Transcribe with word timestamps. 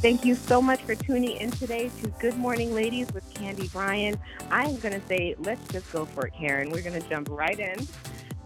Thank 0.00 0.24
you 0.24 0.36
so 0.36 0.62
much 0.62 0.80
for 0.82 0.94
tuning 0.94 1.38
in 1.38 1.50
today 1.50 1.90
to 2.00 2.06
Good 2.20 2.36
Morning 2.36 2.72
Ladies 2.72 3.12
with 3.12 3.28
Candy 3.34 3.66
Bryan. 3.66 4.16
I'm 4.48 4.76
going 4.76 4.98
to 4.98 5.04
say, 5.08 5.34
let's 5.40 5.66
just 5.72 5.90
go 5.90 6.04
for 6.04 6.28
it, 6.28 6.34
Karen. 6.38 6.70
We're 6.70 6.82
going 6.82 7.02
to 7.02 7.08
jump 7.08 7.28
right 7.28 7.58
in. 7.58 7.84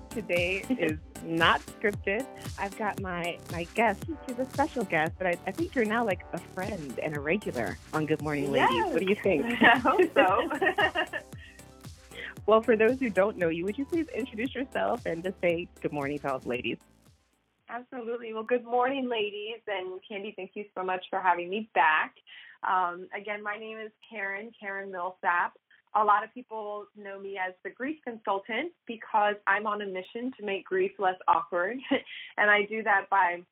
Today 0.08 0.64
is 0.70 0.98
not 1.22 1.60
scripted. 1.66 2.24
I've 2.58 2.74
got 2.78 3.02
my, 3.02 3.36
my 3.50 3.64
guest. 3.74 4.02
She's 4.26 4.38
a 4.38 4.46
special 4.46 4.84
guest, 4.84 5.12
but 5.18 5.26
I, 5.26 5.36
I 5.46 5.52
think 5.52 5.74
you're 5.74 5.84
now 5.84 6.06
like 6.06 6.24
a 6.32 6.38
friend 6.38 6.98
and 7.02 7.14
a 7.14 7.20
regular 7.20 7.76
on 7.92 8.06
Good 8.06 8.22
Morning 8.22 8.50
Ladies. 8.50 8.70
Yes. 8.72 8.92
What 8.94 9.00
do 9.00 9.08
you 9.10 9.16
think? 9.16 9.44
I 9.62 9.76
hope 9.76 10.00
so. 10.14 10.48
well, 12.46 12.62
for 12.62 12.78
those 12.78 12.98
who 12.98 13.10
don't 13.10 13.36
know 13.36 13.50
you, 13.50 13.66
would 13.66 13.76
you 13.76 13.84
please 13.84 14.08
introduce 14.08 14.54
yourself 14.54 15.04
and 15.04 15.22
just 15.22 15.38
say 15.42 15.68
good 15.82 15.92
morning 15.92 16.18
to 16.20 16.32
all 16.32 16.38
the 16.38 16.48
ladies? 16.48 16.78
Absolutely. 17.72 18.34
Well, 18.34 18.42
good 18.42 18.64
morning, 18.64 19.08
ladies. 19.08 19.60
And 19.66 19.98
Candy, 20.06 20.34
thank 20.36 20.50
you 20.54 20.64
so 20.76 20.84
much 20.84 21.04
for 21.08 21.20
having 21.20 21.48
me 21.48 21.70
back. 21.74 22.14
Um, 22.68 23.08
again, 23.18 23.42
my 23.42 23.56
name 23.56 23.78
is 23.78 23.90
Karen, 24.08 24.50
Karen 24.58 24.92
Millsap. 24.92 25.54
A 25.94 26.04
lot 26.04 26.22
of 26.22 26.32
people 26.34 26.86
know 26.96 27.18
me 27.18 27.38
as 27.38 27.54
the 27.64 27.70
grief 27.70 27.98
consultant 28.04 28.72
because 28.86 29.36
I'm 29.46 29.66
on 29.66 29.80
a 29.80 29.86
mission 29.86 30.32
to 30.38 30.44
make 30.44 30.66
grief 30.66 30.92
less 30.98 31.16
awkward. 31.28 31.78
and 32.36 32.50
I 32.50 32.66
do 32.68 32.82
that 32.82 33.06
by 33.10 33.42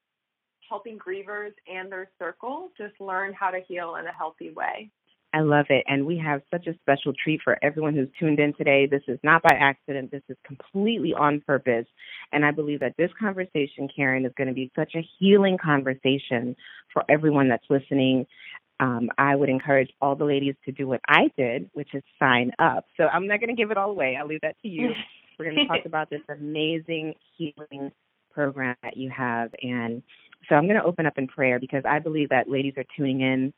helping 0.68 0.98
grievers 0.98 1.52
and 1.66 1.90
their 1.90 2.10
circle 2.18 2.68
just 2.76 3.00
learn 3.00 3.32
how 3.32 3.50
to 3.50 3.60
heal 3.66 3.96
in 3.96 4.06
a 4.06 4.12
healthy 4.12 4.50
way. 4.50 4.90
I 5.32 5.40
love 5.40 5.66
it. 5.68 5.84
And 5.86 6.06
we 6.06 6.18
have 6.18 6.42
such 6.50 6.66
a 6.66 6.74
special 6.80 7.12
treat 7.12 7.40
for 7.42 7.56
everyone 7.62 7.94
who's 7.94 8.08
tuned 8.18 8.40
in 8.40 8.52
today. 8.54 8.86
This 8.86 9.02
is 9.06 9.18
not 9.22 9.42
by 9.42 9.54
accident, 9.54 10.10
this 10.10 10.22
is 10.28 10.36
completely 10.44 11.14
on 11.14 11.40
purpose. 11.46 11.86
And 12.32 12.44
I 12.44 12.50
believe 12.50 12.80
that 12.80 12.94
this 12.98 13.10
conversation, 13.18 13.88
Karen, 13.94 14.24
is 14.24 14.32
going 14.36 14.48
to 14.48 14.54
be 14.54 14.70
such 14.76 14.94
a 14.96 15.06
healing 15.18 15.56
conversation 15.62 16.56
for 16.92 17.04
everyone 17.08 17.48
that's 17.48 17.64
listening. 17.70 18.26
Um, 18.80 19.10
I 19.18 19.36
would 19.36 19.50
encourage 19.50 19.90
all 20.00 20.16
the 20.16 20.24
ladies 20.24 20.54
to 20.64 20.72
do 20.72 20.88
what 20.88 21.00
I 21.06 21.30
did, 21.36 21.70
which 21.74 21.94
is 21.94 22.02
sign 22.18 22.50
up. 22.58 22.86
So 22.96 23.04
I'm 23.04 23.26
not 23.26 23.40
going 23.40 23.54
to 23.54 23.60
give 23.60 23.70
it 23.70 23.76
all 23.76 23.90
away. 23.90 24.16
I'll 24.18 24.26
leave 24.26 24.40
that 24.42 24.56
to 24.62 24.68
you. 24.68 24.90
We're 25.38 25.52
going 25.52 25.56
to 25.56 25.66
talk 25.66 25.86
about 25.86 26.10
this 26.10 26.20
amazing 26.28 27.14
healing 27.36 27.92
program 28.32 28.76
that 28.82 28.96
you 28.96 29.10
have. 29.10 29.50
And 29.62 30.02
so 30.48 30.54
I'm 30.54 30.66
going 30.66 30.80
to 30.80 30.84
open 30.84 31.06
up 31.06 31.18
in 31.18 31.28
prayer 31.28 31.58
because 31.58 31.82
I 31.88 31.98
believe 31.98 32.30
that 32.30 32.48
ladies 32.48 32.74
are 32.76 32.84
tuning 32.96 33.20
in 33.20 33.52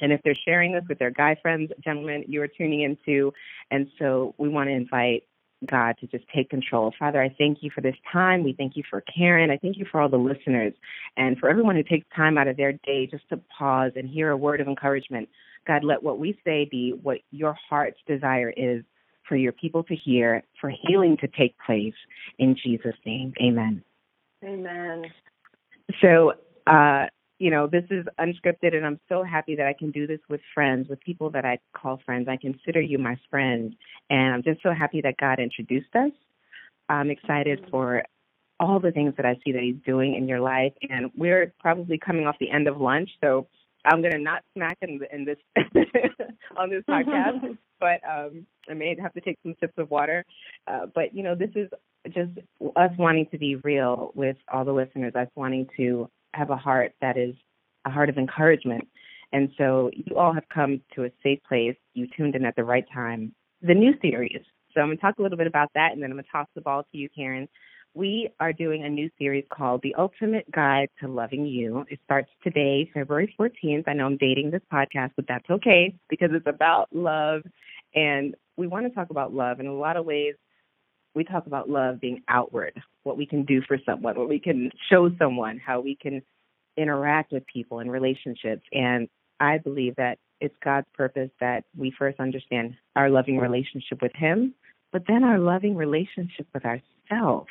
and 0.00 0.12
if 0.12 0.20
they're 0.22 0.36
sharing 0.44 0.72
this 0.72 0.84
with 0.88 0.98
their 0.98 1.10
guy 1.10 1.36
friends, 1.40 1.70
gentlemen, 1.82 2.24
you 2.26 2.42
are 2.42 2.48
tuning 2.48 2.82
into. 2.82 3.32
And 3.70 3.88
so 3.98 4.34
we 4.38 4.48
want 4.48 4.68
to 4.68 4.74
invite 4.74 5.24
God 5.64 5.96
to 6.00 6.06
just 6.06 6.24
take 6.34 6.50
control. 6.50 6.92
Father, 6.98 7.22
I 7.22 7.34
thank 7.38 7.58
you 7.62 7.70
for 7.74 7.80
this 7.80 7.96
time. 8.12 8.44
We 8.44 8.52
thank 8.52 8.76
you 8.76 8.82
for 8.88 9.02
Karen. 9.02 9.50
I 9.50 9.56
thank 9.56 9.78
you 9.78 9.86
for 9.90 10.00
all 10.00 10.08
the 10.08 10.18
listeners 10.18 10.74
and 11.16 11.38
for 11.38 11.48
everyone 11.48 11.76
who 11.76 11.82
takes 11.82 12.06
time 12.14 12.36
out 12.36 12.46
of 12.46 12.56
their 12.56 12.72
day 12.72 13.06
just 13.06 13.28
to 13.30 13.40
pause 13.58 13.92
and 13.96 14.08
hear 14.08 14.30
a 14.30 14.36
word 14.36 14.60
of 14.60 14.68
encouragement. 14.68 15.28
God, 15.66 15.82
let 15.82 16.02
what 16.02 16.18
we 16.18 16.38
say 16.44 16.68
be 16.70 16.92
what 17.02 17.18
your 17.30 17.56
heart's 17.68 17.98
desire 18.06 18.52
is 18.56 18.84
for 19.26 19.36
your 19.36 19.52
people 19.52 19.82
to 19.84 19.96
hear, 19.96 20.42
for 20.60 20.70
healing 20.70 21.16
to 21.20 21.28
take 21.28 21.56
place. 21.64 21.94
In 22.38 22.56
Jesus' 22.62 22.94
name, 23.04 23.32
amen. 23.42 23.82
Amen. 24.44 25.06
So, 26.00 26.34
uh, 26.66 27.06
you 27.38 27.50
know, 27.50 27.66
this 27.66 27.84
is 27.90 28.06
unscripted, 28.18 28.74
and 28.74 28.86
I'm 28.86 28.98
so 29.08 29.22
happy 29.22 29.56
that 29.56 29.66
I 29.66 29.74
can 29.74 29.90
do 29.90 30.06
this 30.06 30.20
with 30.28 30.40
friends, 30.54 30.88
with 30.88 31.00
people 31.00 31.30
that 31.30 31.44
I 31.44 31.58
call 31.76 32.00
friends. 32.04 32.28
I 32.28 32.36
consider 32.36 32.80
you 32.80 32.98
my 32.98 33.16
friend, 33.30 33.74
and 34.08 34.34
I'm 34.34 34.42
just 34.42 34.62
so 34.62 34.72
happy 34.72 35.00
that 35.02 35.16
God 35.18 35.38
introduced 35.38 35.94
us. 35.94 36.12
I'm 36.88 37.10
excited 37.10 37.66
for 37.70 38.04
all 38.58 38.80
the 38.80 38.90
things 38.90 39.14
that 39.16 39.26
I 39.26 39.38
see 39.44 39.52
that 39.52 39.62
He's 39.62 39.76
doing 39.84 40.14
in 40.14 40.28
your 40.28 40.40
life, 40.40 40.72
and 40.88 41.10
we're 41.16 41.52
probably 41.60 41.98
coming 41.98 42.26
off 42.26 42.36
the 42.40 42.50
end 42.50 42.68
of 42.68 42.80
lunch, 42.80 43.10
so 43.20 43.46
I'm 43.86 44.00
going 44.00 44.12
to 44.12 44.18
not 44.18 44.42
smack 44.54 44.78
in, 44.82 45.00
in 45.12 45.24
this 45.24 45.38
on 46.56 46.70
this 46.70 46.82
podcast, 46.88 47.56
but 47.80 48.00
um, 48.08 48.46
I 48.68 48.74
may 48.74 48.96
have 49.00 49.12
to 49.14 49.20
take 49.20 49.38
some 49.42 49.54
sips 49.60 49.74
of 49.78 49.90
water. 49.90 50.24
Uh, 50.66 50.86
but 50.94 51.14
you 51.14 51.22
know, 51.22 51.34
this 51.34 51.50
is 51.54 51.68
just 52.12 52.30
us 52.76 52.90
wanting 52.98 53.26
to 53.30 53.38
be 53.38 53.56
real 53.56 54.12
with 54.14 54.36
all 54.52 54.64
the 54.64 54.72
listeners, 54.72 55.14
us 55.14 55.28
wanting 55.34 55.68
to 55.76 56.08
have 56.36 56.50
a 56.50 56.56
heart 56.56 56.92
that 57.00 57.16
is 57.16 57.34
a 57.84 57.90
heart 57.90 58.08
of 58.08 58.18
encouragement. 58.18 58.86
And 59.32 59.50
so 59.58 59.90
you 59.92 60.16
all 60.16 60.32
have 60.32 60.48
come 60.52 60.80
to 60.94 61.04
a 61.04 61.10
safe 61.22 61.40
place. 61.48 61.76
You 61.94 62.06
tuned 62.16 62.34
in 62.34 62.44
at 62.44 62.56
the 62.56 62.64
right 62.64 62.84
time. 62.92 63.34
The 63.62 63.74
new 63.74 63.94
series. 64.00 64.40
So 64.72 64.80
I'm 64.80 64.88
going 64.88 64.98
to 64.98 65.00
talk 65.00 65.18
a 65.18 65.22
little 65.22 65.38
bit 65.38 65.46
about 65.46 65.70
that, 65.74 65.92
and 65.92 66.02
then 66.02 66.10
I'm 66.10 66.16
going 66.16 66.24
to 66.24 66.30
toss 66.30 66.48
the 66.54 66.60
ball 66.60 66.82
to 66.82 66.98
you, 66.98 67.08
Karen. 67.16 67.48
We 67.94 68.28
are 68.40 68.52
doing 68.52 68.84
a 68.84 68.90
new 68.90 69.08
series 69.18 69.44
called 69.50 69.80
The 69.82 69.94
Ultimate 69.94 70.50
Guide 70.50 70.90
to 71.00 71.08
Loving 71.08 71.46
You. 71.46 71.86
It 71.88 71.98
starts 72.04 72.28
today, 72.44 72.90
February 72.92 73.34
14th. 73.40 73.84
I 73.86 73.94
know 73.94 74.04
I'm 74.04 74.18
dating 74.18 74.50
this 74.50 74.60
podcast, 74.70 75.12
but 75.16 75.24
that's 75.26 75.48
okay 75.48 75.94
because 76.10 76.28
it's 76.34 76.46
about 76.46 76.88
love. 76.92 77.40
And 77.94 78.34
we 78.58 78.66
want 78.66 78.86
to 78.86 78.94
talk 78.94 79.08
about 79.08 79.32
love 79.32 79.60
in 79.60 79.66
a 79.66 79.74
lot 79.74 79.96
of 79.96 80.04
ways. 80.04 80.34
We 81.16 81.24
talk 81.24 81.46
about 81.46 81.70
love 81.70 81.98
being 82.00 82.22
outward, 82.28 82.74
what 83.02 83.16
we 83.16 83.26
can 83.26 83.44
do 83.44 83.62
for 83.66 83.78
someone, 83.86 84.16
what 84.16 84.28
we 84.28 84.38
can 84.38 84.70
show 84.90 85.10
someone, 85.18 85.58
how 85.58 85.80
we 85.80 85.96
can 85.96 86.22
interact 86.76 87.32
with 87.32 87.42
people 87.46 87.80
in 87.80 87.90
relationships. 87.90 88.62
And 88.70 89.08
I 89.40 89.56
believe 89.56 89.96
that 89.96 90.18
it's 90.42 90.54
God's 90.62 90.86
purpose 90.94 91.30
that 91.40 91.64
we 91.74 91.90
first 91.98 92.20
understand 92.20 92.74
our 92.94 93.08
loving 93.08 93.38
relationship 93.38 94.02
with 94.02 94.12
Him, 94.14 94.54
but 94.92 95.04
then 95.08 95.24
our 95.24 95.38
loving 95.38 95.74
relationship 95.74 96.46
with 96.52 96.64
ourselves 96.66 97.48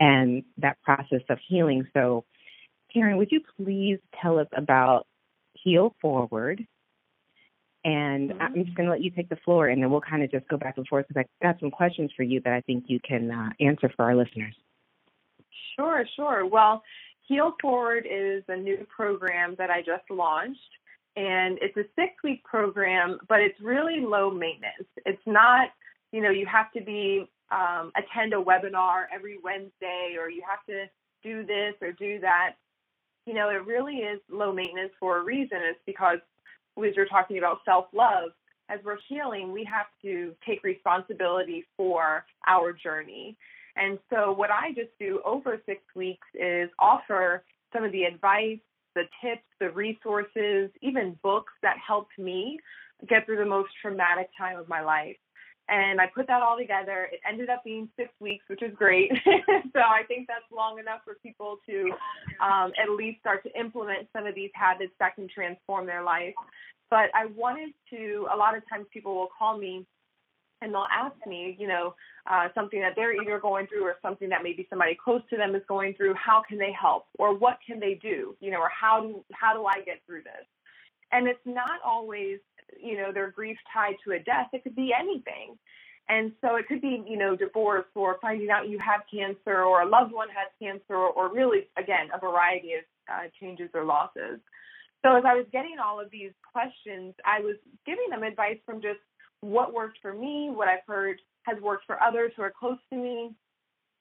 and 0.00 0.42
that 0.56 0.80
process 0.82 1.20
of 1.28 1.38
healing. 1.46 1.86
So, 1.92 2.24
Karen, 2.92 3.18
would 3.18 3.30
you 3.30 3.42
please 3.58 3.98
tell 4.20 4.38
us 4.38 4.48
about 4.56 5.06
Heal 5.52 5.94
Forward? 6.00 6.66
And 7.84 8.30
Mhm. 8.30 8.40
I'm 8.40 8.64
just 8.64 8.76
going 8.76 8.86
to 8.86 8.92
let 8.92 9.02
you 9.02 9.10
take 9.10 9.28
the 9.28 9.36
floor, 9.36 9.68
and 9.68 9.82
then 9.82 9.90
we'll 9.90 10.00
kind 10.00 10.22
of 10.22 10.30
just 10.30 10.46
go 10.48 10.56
back 10.56 10.76
and 10.76 10.86
forth 10.86 11.08
because 11.08 11.24
I 11.24 11.44
got 11.44 11.58
some 11.58 11.70
questions 11.70 12.12
for 12.16 12.22
you 12.22 12.40
that 12.40 12.52
I 12.52 12.60
think 12.60 12.84
you 12.88 13.00
can 13.00 13.30
uh, 13.30 13.50
answer 13.60 13.88
for 13.96 14.04
our 14.04 14.14
listeners. 14.14 14.54
Sure, 15.74 16.06
sure. 16.14 16.46
Well, 16.46 16.82
Heal 17.26 17.54
Forward 17.60 18.06
is 18.08 18.44
a 18.48 18.56
new 18.56 18.86
program 18.94 19.54
that 19.58 19.70
I 19.70 19.80
just 19.80 20.08
launched, 20.10 20.60
and 21.16 21.58
it's 21.60 21.76
a 21.76 21.84
six 21.96 22.14
week 22.22 22.44
program, 22.44 23.18
but 23.28 23.40
it's 23.40 23.58
really 23.60 24.00
low 24.00 24.30
maintenance. 24.30 24.88
It's 25.04 25.26
not, 25.26 25.70
you 26.12 26.20
know, 26.20 26.30
you 26.30 26.46
have 26.46 26.70
to 26.72 26.80
be 26.80 27.28
um, 27.50 27.92
attend 27.96 28.32
a 28.32 28.36
webinar 28.36 29.04
every 29.14 29.38
Wednesday, 29.42 30.16
or 30.18 30.30
you 30.30 30.42
have 30.48 30.64
to 30.66 30.86
do 31.22 31.44
this 31.44 31.74
or 31.80 31.92
do 31.92 32.18
that. 32.20 32.54
You 33.26 33.34
know, 33.34 33.50
it 33.50 33.64
really 33.66 33.96
is 33.98 34.20
low 34.30 34.52
maintenance 34.52 34.92
for 34.98 35.18
a 35.18 35.22
reason. 35.22 35.58
It's 35.62 35.78
because, 35.86 36.18
as 36.78 36.96
you're 36.96 37.06
talking 37.06 37.38
about 37.38 37.58
self 37.64 37.86
love, 37.92 38.30
as 38.68 38.80
we're 38.84 38.98
healing, 39.08 39.52
we 39.52 39.64
have 39.64 39.86
to 40.02 40.34
take 40.46 40.62
responsibility 40.64 41.64
for 41.76 42.24
our 42.46 42.72
journey. 42.72 43.36
And 43.76 43.98
so, 44.10 44.32
what 44.32 44.50
I 44.50 44.72
just 44.74 44.90
do 44.98 45.20
over 45.24 45.60
six 45.66 45.80
weeks 45.94 46.26
is 46.34 46.70
offer 46.78 47.44
some 47.72 47.84
of 47.84 47.92
the 47.92 48.04
advice, 48.04 48.58
the 48.94 49.04
tips, 49.22 49.44
the 49.60 49.70
resources, 49.70 50.70
even 50.80 51.18
books 51.22 51.52
that 51.62 51.76
helped 51.86 52.18
me 52.18 52.58
get 53.08 53.26
through 53.26 53.38
the 53.38 53.46
most 53.46 53.70
traumatic 53.80 54.28
time 54.38 54.58
of 54.58 54.68
my 54.68 54.82
life. 54.82 55.16
And 55.68 56.00
I 56.00 56.06
put 56.06 56.26
that 56.26 56.42
all 56.42 56.58
together. 56.58 57.08
It 57.12 57.20
ended 57.28 57.48
up 57.48 57.62
being 57.64 57.88
six 57.96 58.10
weeks, 58.20 58.44
which 58.48 58.62
is 58.62 58.74
great. 58.74 59.10
so 59.72 59.80
I 59.80 60.02
think 60.08 60.26
that's 60.26 60.44
long 60.54 60.78
enough 60.78 61.00
for 61.04 61.14
people 61.22 61.58
to 61.68 61.90
um, 62.44 62.72
at 62.82 62.90
least 62.90 63.20
start 63.20 63.42
to 63.44 63.58
implement 63.58 64.08
some 64.12 64.26
of 64.26 64.34
these 64.34 64.50
habits 64.54 64.92
that 64.98 65.14
can 65.14 65.28
transform 65.32 65.86
their 65.86 66.02
life. 66.02 66.34
But 66.90 67.08
I 67.14 67.26
wanted 67.34 67.72
to, 67.90 68.26
a 68.32 68.36
lot 68.36 68.56
of 68.56 68.62
times 68.68 68.86
people 68.92 69.14
will 69.14 69.30
call 69.38 69.56
me 69.56 69.86
and 70.62 70.72
they'll 70.72 70.86
ask 70.92 71.14
me, 71.26 71.56
you 71.58 71.66
know, 71.66 71.94
uh, 72.30 72.48
something 72.54 72.80
that 72.80 72.92
they're 72.94 73.20
either 73.20 73.38
going 73.38 73.66
through 73.66 73.84
or 73.84 73.96
something 74.00 74.28
that 74.28 74.42
maybe 74.42 74.66
somebody 74.70 74.96
close 75.02 75.22
to 75.30 75.36
them 75.36 75.54
is 75.54 75.62
going 75.68 75.94
through. 75.94 76.14
How 76.14 76.42
can 76.48 76.56
they 76.56 76.72
help, 76.72 77.06
or 77.18 77.36
what 77.36 77.58
can 77.66 77.80
they 77.80 77.98
do, 78.00 78.36
you 78.40 78.50
know, 78.50 78.58
or 78.58 78.68
how 78.68 79.00
do 79.02 79.24
how 79.32 79.54
do 79.54 79.66
I 79.66 79.80
get 79.84 80.00
through 80.06 80.22
this? 80.22 80.46
And 81.10 81.26
it's 81.26 81.40
not 81.44 81.80
always, 81.84 82.38
you 82.80 82.96
know, 82.96 83.12
their 83.12 83.30
grief 83.30 83.56
tied 83.72 83.96
to 84.04 84.12
a 84.12 84.18
death. 84.18 84.48
It 84.52 84.62
could 84.62 84.76
be 84.76 84.92
anything. 84.98 85.58
And 86.08 86.32
so 86.40 86.56
it 86.56 86.66
could 86.66 86.80
be, 86.80 87.02
you 87.06 87.16
know, 87.16 87.36
divorce 87.36 87.86
or 87.94 88.18
finding 88.20 88.50
out 88.50 88.68
you 88.68 88.78
have 88.78 89.02
cancer 89.12 89.62
or 89.62 89.82
a 89.82 89.88
loved 89.88 90.12
one 90.12 90.28
has 90.28 90.48
cancer 90.60 90.94
or, 90.94 91.10
or 91.10 91.32
really, 91.32 91.68
again, 91.78 92.08
a 92.14 92.18
variety 92.18 92.74
of 92.74 92.84
uh, 93.10 93.28
changes 93.40 93.70
or 93.72 93.84
losses. 93.84 94.40
So 95.04 95.16
as 95.16 95.24
I 95.26 95.34
was 95.34 95.46
getting 95.52 95.76
all 95.84 96.00
of 96.00 96.10
these 96.10 96.32
questions, 96.52 97.14
I 97.24 97.40
was 97.40 97.56
giving 97.86 98.06
them 98.10 98.22
advice 98.22 98.58
from 98.66 98.82
just 98.82 99.00
what 99.40 99.72
worked 99.72 99.98
for 100.00 100.12
me, 100.12 100.50
what 100.52 100.68
I've 100.68 100.86
heard 100.86 101.18
has 101.44 101.60
worked 101.60 101.86
for 101.86 102.00
others 102.02 102.32
who 102.36 102.42
are 102.42 102.52
close 102.56 102.78
to 102.90 102.96
me. 102.96 103.30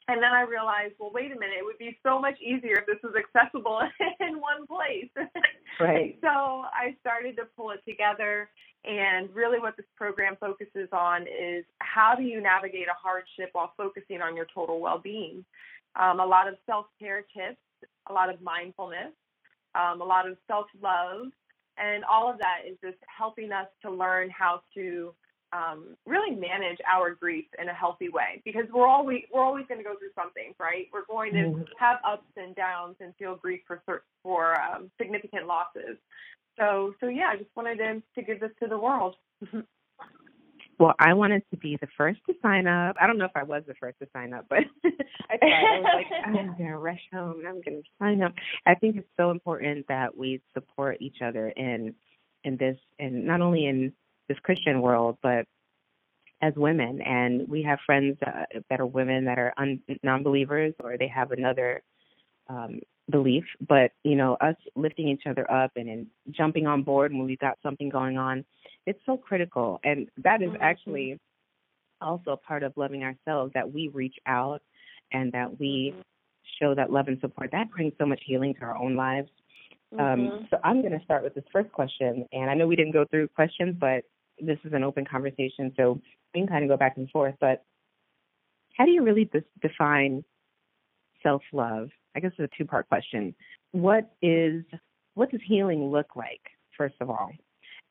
And 0.08 0.22
then 0.22 0.32
I 0.32 0.42
realized, 0.42 0.96
well, 1.00 1.12
wait 1.14 1.32
a 1.32 1.40
minute, 1.40 1.58
it 1.60 1.66
would 1.66 1.78
be 1.78 1.98
so 2.04 2.20
much 2.20 2.36
easier 2.42 2.78
if 2.80 2.86
this 2.86 2.98
was 3.04 3.14
accessible 3.16 3.82
in 4.20 4.42
one 4.42 4.66
place. 4.68 5.10
Right. 5.80 6.18
so 6.22 6.28
I 6.28 6.96
started 7.02 7.38
to 7.38 7.44
pull 7.56 7.72
it 7.72 7.82
together. 7.88 8.50
And 8.84 9.30
really, 9.34 9.60
what 9.60 9.78
this 9.78 9.86
program 9.96 10.38
focuses 10.40 10.90
on 10.92 11.24
is 11.24 11.66
how 11.80 12.16
do 12.16 12.24
you 12.24 12.42
navigate 12.42 12.88
a 12.88 12.98
hardship 12.98 13.50
while 13.54 13.74
focusing 13.78 14.22
on 14.22 14.36
your 14.36 14.48
total 14.54 14.80
well 14.80 14.98
being? 14.98 15.46
Um, 15.96 16.20
a 16.20 16.26
lot 16.26 16.48
of 16.48 16.56
self 16.66 16.88
care 17.00 17.24
tips, 17.36 17.62
a 18.10 18.14
lot 18.14 18.34
of 18.34 18.42
mindfulness, 18.42 19.14
um, 19.76 20.02
a 20.02 20.06
lot 20.06 20.28
of 20.28 20.36
self 20.48 20.66
love, 20.82 21.28
and 21.78 22.04
all 22.06 22.30
of 22.30 22.40
that 22.40 22.62
is 22.68 22.76
just 22.84 22.98
helping 23.06 23.52
us 23.52 23.68
to 23.84 23.92
learn 23.92 24.32
how 24.32 24.62
to 24.74 25.14
um, 25.54 25.98
really 26.06 26.36
manage 26.36 26.78
our 26.92 27.14
grief 27.14 27.46
in 27.62 27.68
a 27.70 27.74
healthy 27.74 28.10
way 28.10 28.42
because 28.46 28.66
we're 28.74 28.88
always 28.88 29.24
we're 29.34 29.44
always 29.44 29.66
going 29.68 29.80
to 29.80 29.84
go 29.84 29.96
through 29.98 30.14
something, 30.16 30.54
right? 30.60 30.88
We're 30.94 31.06
going 31.06 31.34
to 31.34 31.40
mm-hmm. 31.40 31.62
have 31.78 31.98
ups 32.08 32.28
and 32.38 32.56
downs 32.56 32.96
and 33.00 33.14
feel 33.18 33.36
grief 33.36 33.62
for 33.68 33.82
for 34.24 34.60
um, 34.62 34.90
significant 35.00 35.48
losses. 35.48 35.98
So 36.58 36.94
so 37.00 37.08
yeah, 37.08 37.30
I 37.34 37.38
just 37.38 37.50
wanted 37.56 37.78
to 37.78 38.02
to 38.16 38.22
give 38.26 38.40
this 38.40 38.52
to 38.62 38.68
the 38.68 38.78
world. 38.78 39.16
Well, 40.82 40.96
I 40.98 41.14
wanted 41.14 41.44
to 41.52 41.58
be 41.58 41.78
the 41.80 41.88
first 41.96 42.22
to 42.26 42.34
sign 42.42 42.66
up. 42.66 42.96
I 43.00 43.06
don't 43.06 43.20
know 43.20 43.26
if 43.26 43.36
I 43.36 43.44
was 43.44 43.62
the 43.68 43.76
first 43.76 44.00
to 44.00 44.08
sign 44.14 44.34
up, 44.34 44.48
but 44.50 44.62
I 44.84 45.36
I 45.40 45.80
was 45.80 45.86
like, 45.94 46.08
I'm 46.26 46.34
gonna 46.58 46.80
rush 46.80 47.02
home 47.14 47.38
and 47.38 47.48
I'm 47.48 47.62
gonna 47.62 47.84
sign 48.00 48.24
up. 48.24 48.34
I 48.66 48.74
think 48.74 48.96
it's 48.96 49.08
so 49.16 49.30
important 49.30 49.86
that 49.90 50.18
we 50.18 50.42
support 50.56 50.98
each 51.00 51.18
other 51.24 51.50
in 51.50 51.94
in 52.44 52.58
this, 52.58 52.78
and 52.98 53.28
not 53.28 53.42
only 53.42 53.68
in 53.68 53.94
this 54.32 54.40
Christian 54.44 54.82
world, 54.82 55.18
but 55.22 55.46
as 56.42 56.54
women. 56.56 57.02
And 57.02 57.48
we 57.48 57.62
have 57.64 57.80
friends 57.86 58.18
uh, 58.26 58.46
that 58.70 58.80
are 58.80 58.86
women 58.86 59.26
that 59.26 59.38
are 59.38 59.54
un- 59.58 59.82
non-believers, 60.04 60.74
or 60.84 60.98
they 60.98 61.08
have 61.08 61.32
another 61.32 61.82
um, 62.50 62.80
belief. 63.10 63.44
But 63.68 63.92
you 64.04 64.16
know, 64.16 64.38
us 64.42 64.56
lifting 64.76 65.08
each 65.08 65.24
other 65.28 65.50
up 65.52 65.72
and, 65.76 65.88
and 65.90 66.08
jumping 66.32 66.66
on 66.66 66.84
board 66.84 67.12
when 67.12 67.26
we've 67.26 67.40
got 67.40 67.58
something 67.64 67.90
going 67.90 68.18
on 68.18 68.46
it's 68.86 69.00
so 69.06 69.18
critical. 69.18 69.80
And 69.84 70.08
that 70.24 70.42
is 70.42 70.50
mm-hmm. 70.50 70.62
actually 70.62 71.20
also 72.00 72.40
part 72.48 72.64
of 72.64 72.74
loving 72.76 73.04
ourselves 73.04 73.54
that 73.54 73.72
we 73.72 73.90
reach 73.90 74.16
out 74.26 74.62
and 75.12 75.32
that 75.34 75.60
we 75.60 75.94
mm-hmm. 75.94 76.02
show 76.60 76.76
that 76.76 76.92
love 76.92 77.08
and 77.08 77.20
support. 77.20 77.50
That 77.52 77.70
brings 77.72 77.94
so 78.00 78.06
much 78.06 78.22
healing 78.26 78.56
to 78.56 78.62
our 78.62 78.78
own 78.78 78.96
lives. 78.96 79.30
Um, 79.94 80.00
mm-hmm. 80.00 80.32
Um, 80.32 80.48
so 80.50 80.58
I'm 80.64 80.82
going 80.82 80.98
to 80.98 81.04
start 81.04 81.24
with 81.24 81.36
this 81.36 81.44
first 81.52 81.72
question. 81.72 82.26
And 82.32 82.50
I 82.50 82.54
know 82.54 82.68
we 82.68 82.76
didn't 82.76 82.94
go 82.94 83.06
through 83.06 83.28
questions, 83.30 83.76
but 83.80 84.04
this 84.42 84.60
is 84.64 84.74
an 84.74 84.84
open 84.84 85.06
conversation. 85.06 85.74
So 85.78 86.02
we 86.34 86.42
can 86.42 86.48
kind 86.48 86.64
of 86.64 86.70
go 86.70 86.78
back 86.78 86.98
and 86.98 87.10
forth. 87.10 87.36
But 87.40 87.64
how 88.78 88.86
do 88.86 88.92
you 88.92 89.04
really 89.04 89.30
define 89.62 90.24
self 91.24 91.42
love? 91.54 91.90
I 92.16 92.20
guess 92.20 92.32
it's 92.38 92.52
a 92.54 92.58
two 92.58 92.66
part 92.66 92.88
question. 92.90 93.36
What 93.72 94.12
is 94.22 94.64
what 95.14 95.32
does 95.32 95.42
healing 95.46 95.92
look 95.92 96.16
like, 96.16 96.42
first 96.78 96.96
of 97.02 97.10
all? 97.10 97.32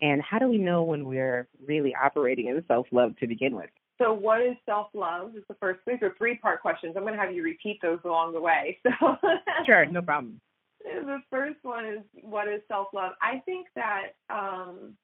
And 0.02 0.22
how 0.22 0.38
do 0.38 0.48
we 0.48 0.58
know 0.58 0.82
when 0.82 1.04
we're 1.04 1.46
really 1.66 1.94
operating 1.94 2.46
in 2.46 2.64
self 2.66 2.86
love 2.90 3.16
to 3.18 3.26
begin 3.26 3.54
with? 3.54 3.70
So, 4.00 4.14
what 4.14 4.40
is 4.40 4.56
self 4.64 4.88
love? 4.94 5.36
Is 5.36 5.44
the 5.48 5.54
first. 5.54 5.80
These 5.86 5.98
are 6.02 6.14
three 6.16 6.36
part 6.36 6.62
questions. 6.62 6.94
I'm 6.96 7.02
going 7.02 7.14
to 7.14 7.20
have 7.20 7.34
you 7.34 7.42
repeat 7.42 7.80
those 7.82 7.98
along 8.04 8.32
the 8.32 8.40
way. 8.40 8.78
So, 8.82 9.16
sure, 9.66 9.84
no 9.86 10.00
problem. 10.00 10.40
The 10.82 11.18
first 11.30 11.58
one 11.62 11.84
is 11.84 12.00
what 12.22 12.48
is 12.48 12.62
self 12.66 12.88
love? 12.94 13.12
I 13.20 13.42
think 13.44 13.66
that 13.76 14.14
um, 14.30 14.96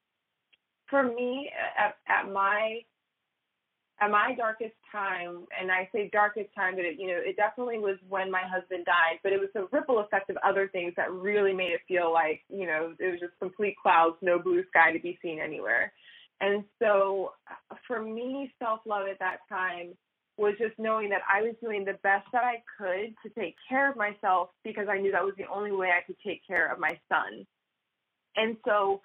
for 0.88 1.02
me, 1.02 1.50
at, 1.78 1.96
at 2.08 2.32
my 2.32 2.80
at 4.00 4.10
my 4.10 4.34
darkest 4.36 4.74
time, 4.92 5.46
and 5.58 5.72
I 5.72 5.88
say 5.90 6.10
darkest 6.12 6.54
time, 6.54 6.76
but 6.76 6.84
it, 6.84 6.98
you 6.98 7.06
know, 7.06 7.18
it 7.18 7.36
definitely 7.36 7.78
was 7.78 7.96
when 8.08 8.30
my 8.30 8.42
husband 8.42 8.84
died. 8.84 9.18
But 9.22 9.32
it 9.32 9.40
was 9.40 9.48
the 9.54 9.68
ripple 9.72 10.00
effect 10.00 10.28
of 10.28 10.36
other 10.44 10.68
things 10.68 10.92
that 10.96 11.10
really 11.10 11.54
made 11.54 11.72
it 11.72 11.80
feel 11.88 12.12
like, 12.12 12.42
you 12.50 12.66
know, 12.66 12.94
it 12.98 13.10
was 13.10 13.20
just 13.20 13.32
complete 13.40 13.74
clouds, 13.82 14.16
no 14.20 14.38
blue 14.38 14.62
sky 14.68 14.92
to 14.92 15.00
be 15.00 15.18
seen 15.22 15.40
anywhere. 15.40 15.92
And 16.40 16.64
so, 16.78 17.32
uh, 17.50 17.76
for 17.86 18.02
me, 18.02 18.52
self 18.58 18.80
love 18.84 19.06
at 19.10 19.18
that 19.20 19.38
time 19.48 19.94
was 20.36 20.54
just 20.58 20.78
knowing 20.78 21.08
that 21.08 21.22
I 21.32 21.40
was 21.40 21.54
doing 21.62 21.86
the 21.86 21.98
best 22.02 22.26
that 22.32 22.44
I 22.44 22.62
could 22.76 23.14
to 23.24 23.40
take 23.40 23.56
care 23.66 23.90
of 23.90 23.96
myself 23.96 24.50
because 24.62 24.86
I 24.90 24.98
knew 24.98 25.10
that 25.12 25.24
was 25.24 25.32
the 25.38 25.48
only 25.50 25.72
way 25.72 25.88
I 25.88 26.04
could 26.06 26.16
take 26.24 26.46
care 26.46 26.70
of 26.70 26.78
my 26.78 26.98
son. 27.08 27.46
And 28.36 28.58
so, 28.66 29.00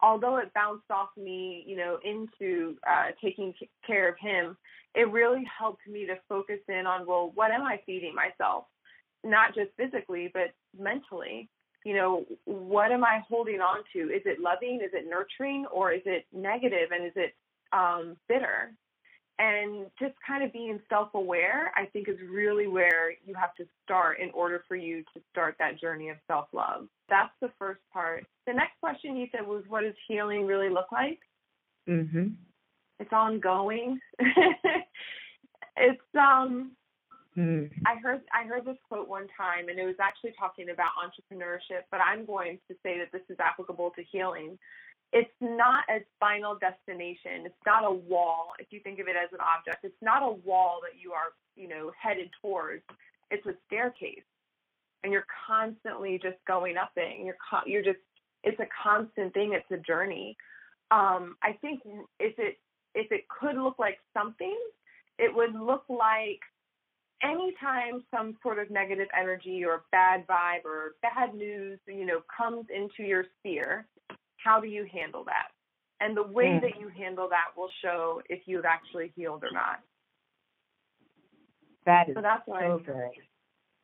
although 0.00 0.36
it 0.38 0.52
bounced 0.54 0.90
off 0.90 1.08
me, 1.16 1.64
you 1.66 1.76
know, 1.76 1.98
into 2.04 2.76
uh, 2.88 3.10
taking 3.22 3.54
care 3.86 4.08
of 4.08 4.16
him, 4.18 4.56
it 4.94 5.10
really 5.10 5.44
helped 5.58 5.86
me 5.86 6.06
to 6.06 6.14
focus 6.28 6.60
in 6.68 6.86
on, 6.86 7.06
well, 7.06 7.32
what 7.34 7.50
am 7.50 7.62
I 7.62 7.80
feeding 7.86 8.14
myself? 8.14 8.64
Not 9.24 9.54
just 9.54 9.70
physically, 9.76 10.30
but 10.32 10.54
mentally. 10.78 11.48
You 11.84 11.94
know, 11.94 12.24
what 12.44 12.90
am 12.90 13.04
I 13.04 13.20
holding 13.28 13.60
on 13.60 13.84
to? 13.92 13.98
Is 14.12 14.22
it 14.24 14.40
loving? 14.40 14.80
Is 14.82 14.90
it 14.92 15.08
nurturing? 15.08 15.66
Or 15.72 15.92
is 15.92 16.02
it 16.04 16.26
negative? 16.32 16.90
and 16.92 17.06
is 17.06 17.12
it 17.14 17.34
um, 17.72 18.16
bitter? 18.28 18.72
And 19.38 19.86
just 20.00 20.14
kind 20.26 20.42
of 20.42 20.52
being 20.52 20.80
self 20.88 21.08
aware, 21.12 21.70
I 21.76 21.84
think, 21.86 22.08
is 22.08 22.16
really 22.30 22.68
where 22.68 23.10
you 23.26 23.34
have 23.34 23.54
to 23.56 23.66
start 23.84 24.18
in 24.18 24.30
order 24.30 24.64
for 24.66 24.76
you 24.76 25.02
to 25.14 25.20
start 25.30 25.56
that 25.58 25.78
journey 25.78 26.08
of 26.08 26.16
self 26.26 26.46
love. 26.54 26.86
That's 27.10 27.32
the 27.42 27.50
first 27.58 27.80
part. 27.92 28.24
The 28.46 28.54
next 28.54 28.80
question 28.80 29.16
you 29.16 29.26
said 29.32 29.46
was, 29.46 29.62
what 29.68 29.82
does 29.82 29.94
healing 30.08 30.46
really 30.46 30.70
look 30.70 30.90
like? 30.90 31.18
Mm-hmm. 31.88 32.28
It's 32.98 33.12
ongoing. 33.12 34.00
it's 35.76 36.00
um 36.18 36.72
mm. 37.36 37.70
I 37.86 37.96
heard 37.96 38.22
I 38.32 38.46
heard 38.46 38.64
this 38.64 38.78
quote 38.88 39.08
one 39.08 39.26
time 39.36 39.68
and 39.68 39.78
it 39.78 39.84
was 39.84 39.96
actually 40.00 40.32
talking 40.38 40.70
about 40.70 40.90
entrepreneurship, 40.96 41.82
but 41.90 42.00
I'm 42.00 42.24
going 42.24 42.58
to 42.68 42.76
say 42.82 42.98
that 42.98 43.12
this 43.12 43.22
is 43.28 43.36
applicable 43.38 43.90
to 43.96 44.02
healing 44.10 44.58
it's 45.16 45.30
not 45.40 45.84
a 45.88 46.04
final 46.20 46.58
destination. 46.58 47.46
It's 47.46 47.64
not 47.64 47.86
a 47.86 47.90
wall. 47.90 48.52
If 48.58 48.66
you 48.70 48.80
think 48.80 48.98
of 48.98 49.08
it 49.08 49.16
as 49.16 49.32
an 49.32 49.38
object, 49.40 49.82
it's 49.82 50.02
not 50.02 50.22
a 50.22 50.30
wall 50.30 50.80
that 50.82 51.00
you 51.00 51.12
are, 51.12 51.32
you 51.56 51.68
know, 51.68 51.90
headed 51.98 52.28
towards. 52.42 52.82
It's 53.30 53.46
a 53.46 53.54
staircase, 53.66 54.28
and 55.02 55.10
you're 55.10 55.24
constantly 55.46 56.20
just 56.22 56.36
going 56.46 56.76
up 56.76 56.90
it. 56.96 57.16
And 57.16 57.24
you're 57.24 57.36
you're 57.64 57.82
just 57.82 58.04
it's 58.44 58.60
a 58.60 58.66
constant 58.82 59.32
thing. 59.32 59.54
It's 59.54 59.70
a 59.70 59.82
journey. 59.82 60.36
Um, 60.90 61.36
I 61.42 61.52
think 61.62 61.80
if 62.20 62.38
it 62.38 62.58
if 62.94 63.10
it 63.10 63.24
could 63.28 63.56
look 63.56 63.78
like 63.78 63.98
something, 64.12 64.58
it 65.18 65.34
would 65.34 65.54
look 65.54 65.84
like 65.88 66.40
anytime 67.22 68.04
some 68.14 68.36
sort 68.42 68.58
of 68.58 68.70
negative 68.70 69.08
energy 69.18 69.64
or 69.64 69.84
bad 69.92 70.26
vibe 70.26 70.66
or 70.66 70.96
bad 71.00 71.34
news, 71.34 71.78
you 71.86 72.04
know, 72.04 72.20
comes 72.36 72.66
into 72.68 73.02
your 73.02 73.24
sphere 73.38 73.86
how 74.46 74.60
do 74.60 74.68
you 74.68 74.86
handle 74.90 75.24
that? 75.24 75.50
And 76.00 76.16
the 76.16 76.22
way 76.22 76.46
mm. 76.46 76.60
that 76.60 76.78
you 76.78 76.88
handle 76.88 77.28
that 77.30 77.56
will 77.56 77.70
show 77.82 78.22
if 78.28 78.42
you've 78.46 78.64
actually 78.64 79.12
healed 79.16 79.42
or 79.42 79.50
not. 79.50 79.80
That 81.84 82.08
is 82.08 82.14
so 82.14 82.22
that's 82.22 82.46
what 82.46 82.62
so 82.62 82.80
I, 82.82 82.86
good. 82.86 83.10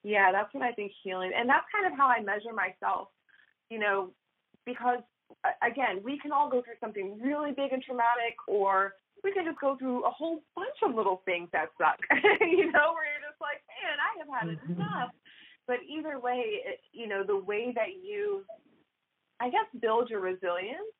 Yeah, 0.02 0.30
that's 0.32 0.52
what 0.54 0.62
I 0.62 0.72
think 0.72 0.92
healing, 1.02 1.30
and 1.34 1.48
that's 1.48 1.66
kind 1.70 1.86
of 1.86 1.96
how 1.96 2.08
I 2.08 2.20
measure 2.20 2.52
myself. 2.52 3.08
You 3.70 3.78
know, 3.78 4.10
because 4.66 4.98
again, 5.62 6.02
we 6.04 6.18
can 6.18 6.32
all 6.32 6.50
go 6.50 6.62
through 6.62 6.78
something 6.80 7.18
really 7.22 7.52
big 7.52 7.72
and 7.72 7.82
traumatic, 7.82 8.34
or 8.46 8.94
we 9.24 9.32
can 9.32 9.44
just 9.46 9.60
go 9.60 9.76
through 9.78 10.04
a 10.04 10.10
whole 10.10 10.42
bunch 10.54 10.78
of 10.82 10.94
little 10.94 11.22
things 11.24 11.48
that 11.52 11.70
suck. 11.78 11.98
you 12.40 12.70
know, 12.74 12.92
where 12.92 13.06
you're 13.06 13.24
just 13.24 13.40
like, 13.40 13.62
man, 13.70 13.96
I 13.98 14.10
have 14.18 14.30
had 14.30 14.46
mm-hmm. 14.50 14.82
enough. 14.82 15.10
But 15.66 15.78
either 15.88 16.18
way, 16.18 16.58
it, 16.66 16.80
you 16.92 17.06
know, 17.06 17.22
the 17.24 17.38
way 17.38 17.72
that 17.74 18.02
you 18.02 18.44
I 19.42 19.50
guess, 19.50 19.66
build 19.80 20.08
your 20.08 20.20
resilience. 20.20 20.94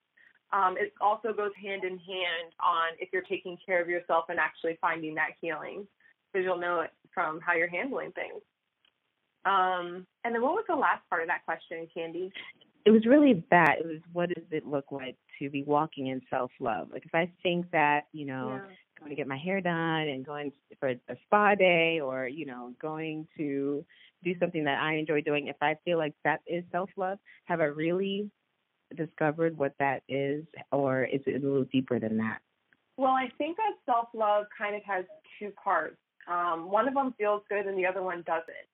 Um, 0.53 0.75
it 0.77 0.93
also 1.01 1.33
goes 1.33 1.53
hand 1.63 1.85
in 1.85 1.93
hand 1.93 2.53
on 2.61 2.89
if 2.99 3.09
you're 3.13 3.23
taking 3.23 3.57
care 3.65 3.81
of 3.81 3.89
yourself 3.89 4.25
and 4.29 4.39
actually 4.39 4.77
finding 4.81 5.15
that 5.15 5.31
healing, 5.41 5.87
because 6.33 6.45
you'll 6.45 6.59
know 6.59 6.81
it 6.81 6.91
from 7.15 7.41
how 7.41 7.55
you're 7.55 7.71
handling 7.71 8.11
things. 8.13 8.43
Um, 9.45 10.07
and 10.25 10.35
then 10.35 10.43
what 10.43 10.53
was 10.53 10.65
the 10.69 10.75
last 10.75 11.09
part 11.09 11.23
of 11.23 11.29
that 11.29 11.45
question, 11.45 11.87
Candy? 11.95 12.33
It 12.85 12.91
was 12.91 13.07
really 13.07 13.45
that. 13.51 13.77
It 13.79 13.87
was 13.87 14.01
what 14.13 14.29
does 14.29 14.45
it 14.51 14.67
look 14.67 14.87
like 14.91 15.17
to 15.39 15.49
be 15.49 15.63
walking 15.63 16.09
in 16.09 16.21
self 16.29 16.51
love? 16.59 16.89
Like 16.93 17.07
if 17.07 17.15
I 17.15 17.31
think 17.43 17.71
that, 17.71 18.07
you 18.13 18.27
know, 18.27 18.61
yeah. 18.61 18.75
going 18.99 19.11
to 19.11 19.17
get 19.17 19.29
my 19.29 19.39
hair 19.39 19.61
done 19.61 20.09
and 20.09 20.27
going 20.27 20.53
for 20.81 20.89
a 20.91 21.17
spa 21.27 21.55
day 21.55 22.01
or, 22.01 22.27
you 22.27 22.45
know, 22.45 22.73
going 22.81 23.29
to 23.39 23.85
do 24.23 24.35
something 24.39 24.65
that 24.65 24.81
I 24.81 24.95
enjoy 24.95 25.21
doing, 25.23 25.49
if 25.49 25.57
I 25.61 25.77
feel 25.85 25.99
like 25.99 26.15
that 26.25 26.41
is 26.47 26.65
self 26.71 26.91
love, 26.97 27.19
have 27.45 27.61
I 27.61 27.65
really 27.65 28.31
discovered 28.97 29.57
what 29.57 29.75
that 29.79 30.03
is, 30.09 30.45
or 30.71 31.05
is 31.05 31.21
it 31.27 31.43
a 31.43 31.47
little 31.47 31.65
deeper 31.65 31.99
than 31.99 32.19
that? 32.19 32.39
Well, 32.97 33.13
I 33.13 33.29
think 33.39 33.57
that 33.57 33.73
self 33.87 34.09
love 34.15 34.47
kind 34.57 34.77
of 34.77 34.83
has 34.85 35.05
two 35.39 35.51
parts. 35.63 35.97
Um, 36.29 36.71
one 36.71 36.87
of 36.87 36.95
them 36.95 37.15
feels 37.19 37.43
good 37.49 37.67
and 37.67 37.77
the 37.77 37.87
other 37.87 38.03
one 38.03 38.23
doesn't. 38.27 38.69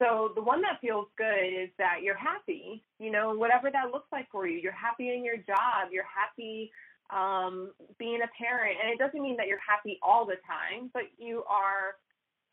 So 0.00 0.32
the 0.34 0.42
one 0.42 0.62
that 0.62 0.80
feels 0.80 1.06
good 1.18 1.44
is 1.44 1.68
that 1.76 1.98
you're 2.02 2.16
happy, 2.16 2.82
you 2.98 3.10
know, 3.10 3.34
whatever 3.34 3.70
that 3.70 3.90
looks 3.92 4.08
like 4.10 4.30
for 4.32 4.46
you. 4.46 4.58
You're 4.58 4.72
happy 4.72 5.14
in 5.14 5.22
your 5.22 5.36
job. 5.36 5.92
You're 5.92 6.08
happy 6.08 6.72
um, 7.10 7.72
being 7.98 8.20
a 8.22 8.42
parent, 8.42 8.78
and 8.82 8.90
it 8.90 8.98
doesn't 8.98 9.20
mean 9.20 9.36
that 9.36 9.46
you're 9.46 9.58
happy 9.66 9.98
all 10.02 10.24
the 10.24 10.36
time, 10.46 10.90
but 10.94 11.02
you 11.18 11.44
are 11.48 11.96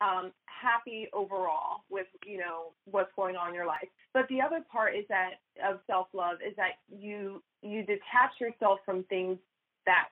um, 0.02 0.32
happy 0.46 1.08
overall 1.14 1.84
with 1.90 2.08
you 2.26 2.38
know 2.38 2.74
what's 2.86 3.12
going 3.16 3.36
on 3.36 3.50
in 3.50 3.56
your 3.56 3.66
life. 3.66 3.88
But 4.14 4.28
the 4.30 4.42
other 4.42 4.64
part 4.72 4.96
is 4.96 5.06
that 5.10 5.42
of 5.68 5.80
self 5.88 6.08
love 6.14 6.38
is 6.46 6.56
that 6.58 6.80
you 6.90 7.42
you 7.62 7.82
detach 7.82 8.40
yourself 8.40 8.80
from 8.86 9.04
things 9.04 9.38
that 9.86 10.10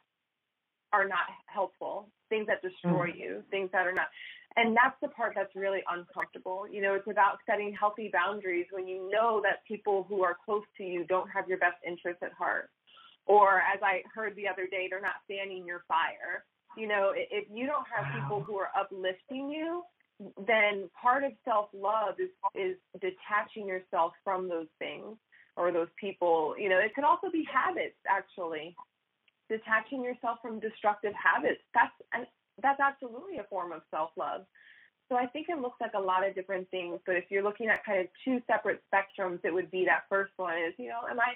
are 0.93 1.07
not 1.07 1.27
helpful, 1.47 2.07
things 2.29 2.47
that 2.47 2.61
destroy 2.61 3.09
mm. 3.09 3.19
you, 3.19 3.43
things 3.51 3.69
that 3.73 3.85
are 3.85 3.93
not. 3.93 4.07
And 4.55 4.75
that's 4.75 4.95
the 5.01 5.09
part 5.09 5.33
that's 5.35 5.53
really 5.53 5.83
uncomfortable. 5.91 6.65
You 6.71 6.81
know, 6.81 6.93
it's 6.93 7.09
about 7.11 7.39
setting 7.45 7.75
healthy 7.77 8.09
boundaries 8.11 8.67
when 8.71 8.87
you 8.87 9.09
know 9.11 9.41
that 9.43 9.65
people 9.67 10.05
who 10.07 10.23
are 10.23 10.37
close 10.45 10.63
to 10.77 10.83
you 10.83 11.03
don't 11.03 11.29
have 11.29 11.49
your 11.49 11.57
best 11.57 11.75
interests 11.85 12.23
at 12.23 12.31
heart. 12.31 12.69
Or 13.25 13.59
as 13.59 13.81
I 13.83 14.03
heard 14.13 14.35
the 14.35 14.47
other 14.47 14.67
day, 14.67 14.87
they're 14.89 15.01
not 15.01 15.25
fanning 15.27 15.65
your 15.65 15.83
fire. 15.87 16.45
You 16.77 16.87
know, 16.87 17.11
if 17.15 17.45
you 17.53 17.65
don't 17.65 17.85
have 17.87 18.13
people 18.13 18.43
who 18.43 18.57
are 18.57 18.69
uplifting 18.77 19.49
you, 19.49 19.83
then 20.47 20.89
part 21.01 21.23
of 21.23 21.31
self 21.43 21.69
love 21.73 22.15
is 22.19 22.29
is 22.53 22.77
detaching 23.01 23.67
yourself 23.67 24.13
from 24.23 24.47
those 24.47 24.67
things 24.79 25.17
or 25.55 25.71
those 25.71 25.89
people. 25.99 26.55
You 26.57 26.69
know, 26.69 26.79
it 26.79 26.93
could 26.95 27.03
also 27.03 27.29
be 27.31 27.45
habits 27.51 27.97
actually. 28.09 28.75
Detaching 29.49 30.03
yourself 30.03 30.39
from 30.41 30.59
destructive 30.59 31.13
habits. 31.13 31.61
That's 31.73 32.27
that's 32.61 32.79
absolutely 32.79 33.37
a 33.37 33.43
form 33.43 33.71
of 33.71 33.81
self 33.91 34.11
love. 34.17 34.41
So 35.09 35.15
I 35.15 35.27
think 35.27 35.47
it 35.49 35.59
looks 35.59 35.79
like 35.79 35.93
a 35.93 35.99
lot 35.99 36.27
of 36.27 36.33
different 36.33 36.69
things, 36.71 36.99
but 37.05 37.15
if 37.15 37.25
you're 37.29 37.43
looking 37.43 37.69
at 37.69 37.85
kind 37.85 38.01
of 38.01 38.07
two 38.23 38.41
separate 38.47 38.81
spectrums, 38.89 39.39
it 39.43 39.53
would 39.53 39.69
be 39.69 39.85
that 39.85 40.05
first 40.09 40.31
one 40.37 40.57
is, 40.57 40.73
you 40.79 40.87
know, 40.87 41.01
am 41.09 41.19
I 41.19 41.33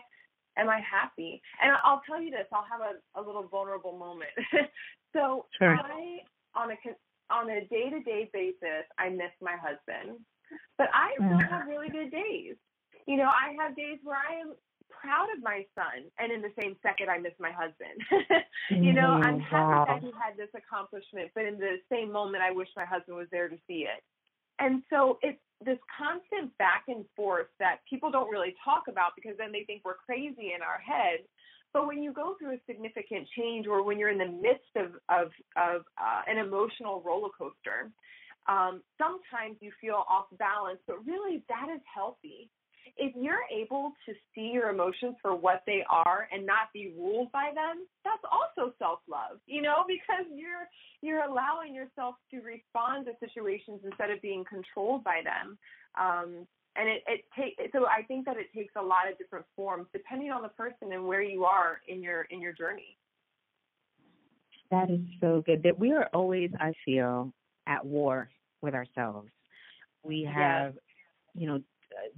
am 0.59 0.69
I 0.69 0.81
happy? 0.81 1.41
And 1.61 1.71
I'll 1.83 2.01
tell 2.07 2.21
you 2.21 2.31
this, 2.31 2.45
I'll 2.53 2.67
have 2.69 2.81
a, 2.81 3.19
a 3.19 3.21
little 3.25 3.47
vulnerable 3.47 3.97
moment. 3.97 4.31
so 5.13 5.45
sure. 5.57 5.75
I 5.75 6.19
on 6.55 6.71
a 6.71 6.75
on 7.31 7.49
a 7.49 7.61
day 7.67 7.89
to 7.89 8.01
day 8.01 8.29
basis, 8.33 8.85
I 8.97 9.09
miss 9.09 9.31
my 9.41 9.55
husband, 9.55 10.19
but 10.77 10.87
I 10.93 11.13
still 11.15 11.37
mm. 11.37 11.49
have 11.49 11.67
really 11.67 11.89
good 11.89 12.11
days. 12.11 12.55
You 13.07 13.17
know, 13.17 13.29
I 13.29 13.55
have 13.61 13.75
days 13.75 13.99
where 14.03 14.17
I 14.17 14.39
am 14.41 14.53
proud 14.89 15.27
of 15.35 15.41
my 15.41 15.65
son, 15.75 16.09
and 16.17 16.31
in 16.31 16.41
the 16.41 16.51
same 16.59 16.75
second, 16.81 17.09
I 17.09 17.17
miss 17.17 17.33
my 17.39 17.51
husband. 17.51 18.01
you 18.69 18.93
know, 18.93 19.13
I'm 19.21 19.39
mm, 19.39 19.49
happy 19.49 19.91
that 19.91 20.01
he 20.01 20.11
had 20.17 20.35
this 20.37 20.49
accomplishment, 20.53 21.31
but 21.35 21.45
in 21.45 21.57
the 21.57 21.77
same 21.91 22.11
moment, 22.11 22.43
I 22.43 22.51
wish 22.51 22.67
my 22.75 22.85
husband 22.85 23.17
was 23.17 23.27
there 23.31 23.47
to 23.47 23.57
see 23.67 23.85
it. 23.85 24.03
And 24.59 24.83
so 24.89 25.19
it's 25.21 25.39
this 25.63 25.77
constant 25.97 26.57
back 26.57 26.85
and 26.87 27.05
forth 27.15 27.47
that 27.59 27.79
people 27.89 28.11
don't 28.11 28.29
really 28.29 28.55
talk 28.63 28.83
about 28.87 29.11
because 29.15 29.37
then 29.37 29.51
they 29.51 29.63
think 29.65 29.81
we're 29.83 29.95
crazy 30.05 30.53
in 30.55 30.61
our 30.61 30.79
head. 30.79 31.19
But 31.73 31.85
when 31.85 32.01
you 32.01 32.13
go 32.13 32.35
through 32.39 32.53
a 32.53 32.59
significant 32.65 33.27
change 33.37 33.67
or 33.67 33.83
when 33.83 33.99
you're 33.99 34.09
in 34.09 34.17
the 34.17 34.25
midst 34.25 34.73
of, 34.75 34.93
of, 35.09 35.31
of 35.55 35.81
uh, 35.97 36.21
an 36.27 36.37
emotional 36.37 37.03
roller 37.05 37.29
coaster, 37.37 37.91
um, 38.47 38.81
sometimes 38.97 39.57
you 39.61 39.71
feel 39.79 40.03
off 40.09 40.25
balance, 40.39 40.79
but 40.87 41.05
really 41.05 41.43
that 41.49 41.67
is 41.73 41.81
healthy. 41.93 42.49
If 42.97 43.15
you're 43.15 43.45
able 43.51 43.93
to 44.05 44.13
see 44.33 44.51
your 44.53 44.69
emotions 44.69 45.15
for 45.21 45.35
what 45.35 45.63
they 45.65 45.83
are 45.89 46.27
and 46.33 46.45
not 46.45 46.73
be 46.73 46.93
ruled 46.97 47.31
by 47.31 47.51
them, 47.53 47.85
that's 48.03 48.23
also 48.31 48.73
self-love, 48.77 49.39
you 49.45 49.61
know, 49.61 49.83
because 49.87 50.25
you're 50.33 50.67
you're 51.01 51.23
allowing 51.23 51.73
yourself 51.73 52.15
to 52.31 52.41
respond 52.41 53.05
to 53.05 53.13
situations 53.25 53.79
instead 53.83 54.11
of 54.11 54.21
being 54.21 54.43
controlled 54.43 55.03
by 55.03 55.21
them. 55.23 55.57
Um, 55.99 56.47
and 56.75 56.87
it, 56.87 57.03
it 57.07 57.25
take 57.37 57.71
so 57.71 57.85
I 57.85 58.03
think 58.03 58.25
that 58.25 58.37
it 58.37 58.47
takes 58.55 58.73
a 58.77 58.81
lot 58.81 59.09
of 59.11 59.17
different 59.17 59.45
forms 59.55 59.87
depending 59.93 60.31
on 60.31 60.41
the 60.41 60.49
person 60.49 60.93
and 60.93 61.05
where 61.05 61.21
you 61.21 61.45
are 61.45 61.81
in 61.87 62.03
your 62.03 62.23
in 62.29 62.41
your 62.41 62.53
journey. 62.53 62.97
That 64.71 64.91
is 64.91 64.99
so 65.19 65.41
good. 65.45 65.63
That 65.63 65.79
we 65.79 65.93
are 65.93 66.09
always, 66.13 66.51
I 66.59 66.73
feel, 66.85 67.33
at 67.65 67.85
war 67.85 68.29
with 68.61 68.73
ourselves. 68.73 69.29
We 70.03 70.29
have, 70.31 70.73
yes. 70.73 70.83
you 71.35 71.47
know, 71.47 71.61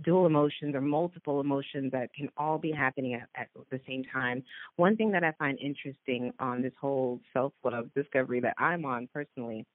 dual 0.03 0.25
emotions 0.25 0.75
or 0.75 0.81
multiple 0.81 1.39
emotions 1.39 1.91
that 1.91 2.13
can 2.13 2.29
all 2.37 2.57
be 2.57 2.71
happening 2.71 3.13
at, 3.13 3.29
at 3.35 3.47
the 3.69 3.79
same 3.87 4.03
time. 4.11 4.43
One 4.75 4.95
thing 4.95 5.11
that 5.11 5.23
I 5.23 5.31
find 5.33 5.57
interesting 5.59 6.33
on 6.39 6.61
this 6.61 6.73
whole 6.79 7.19
self 7.33 7.53
love 7.63 7.89
discovery 7.95 8.39
that 8.41 8.55
I'm 8.57 8.85
on 8.85 9.07
personally 9.13 9.65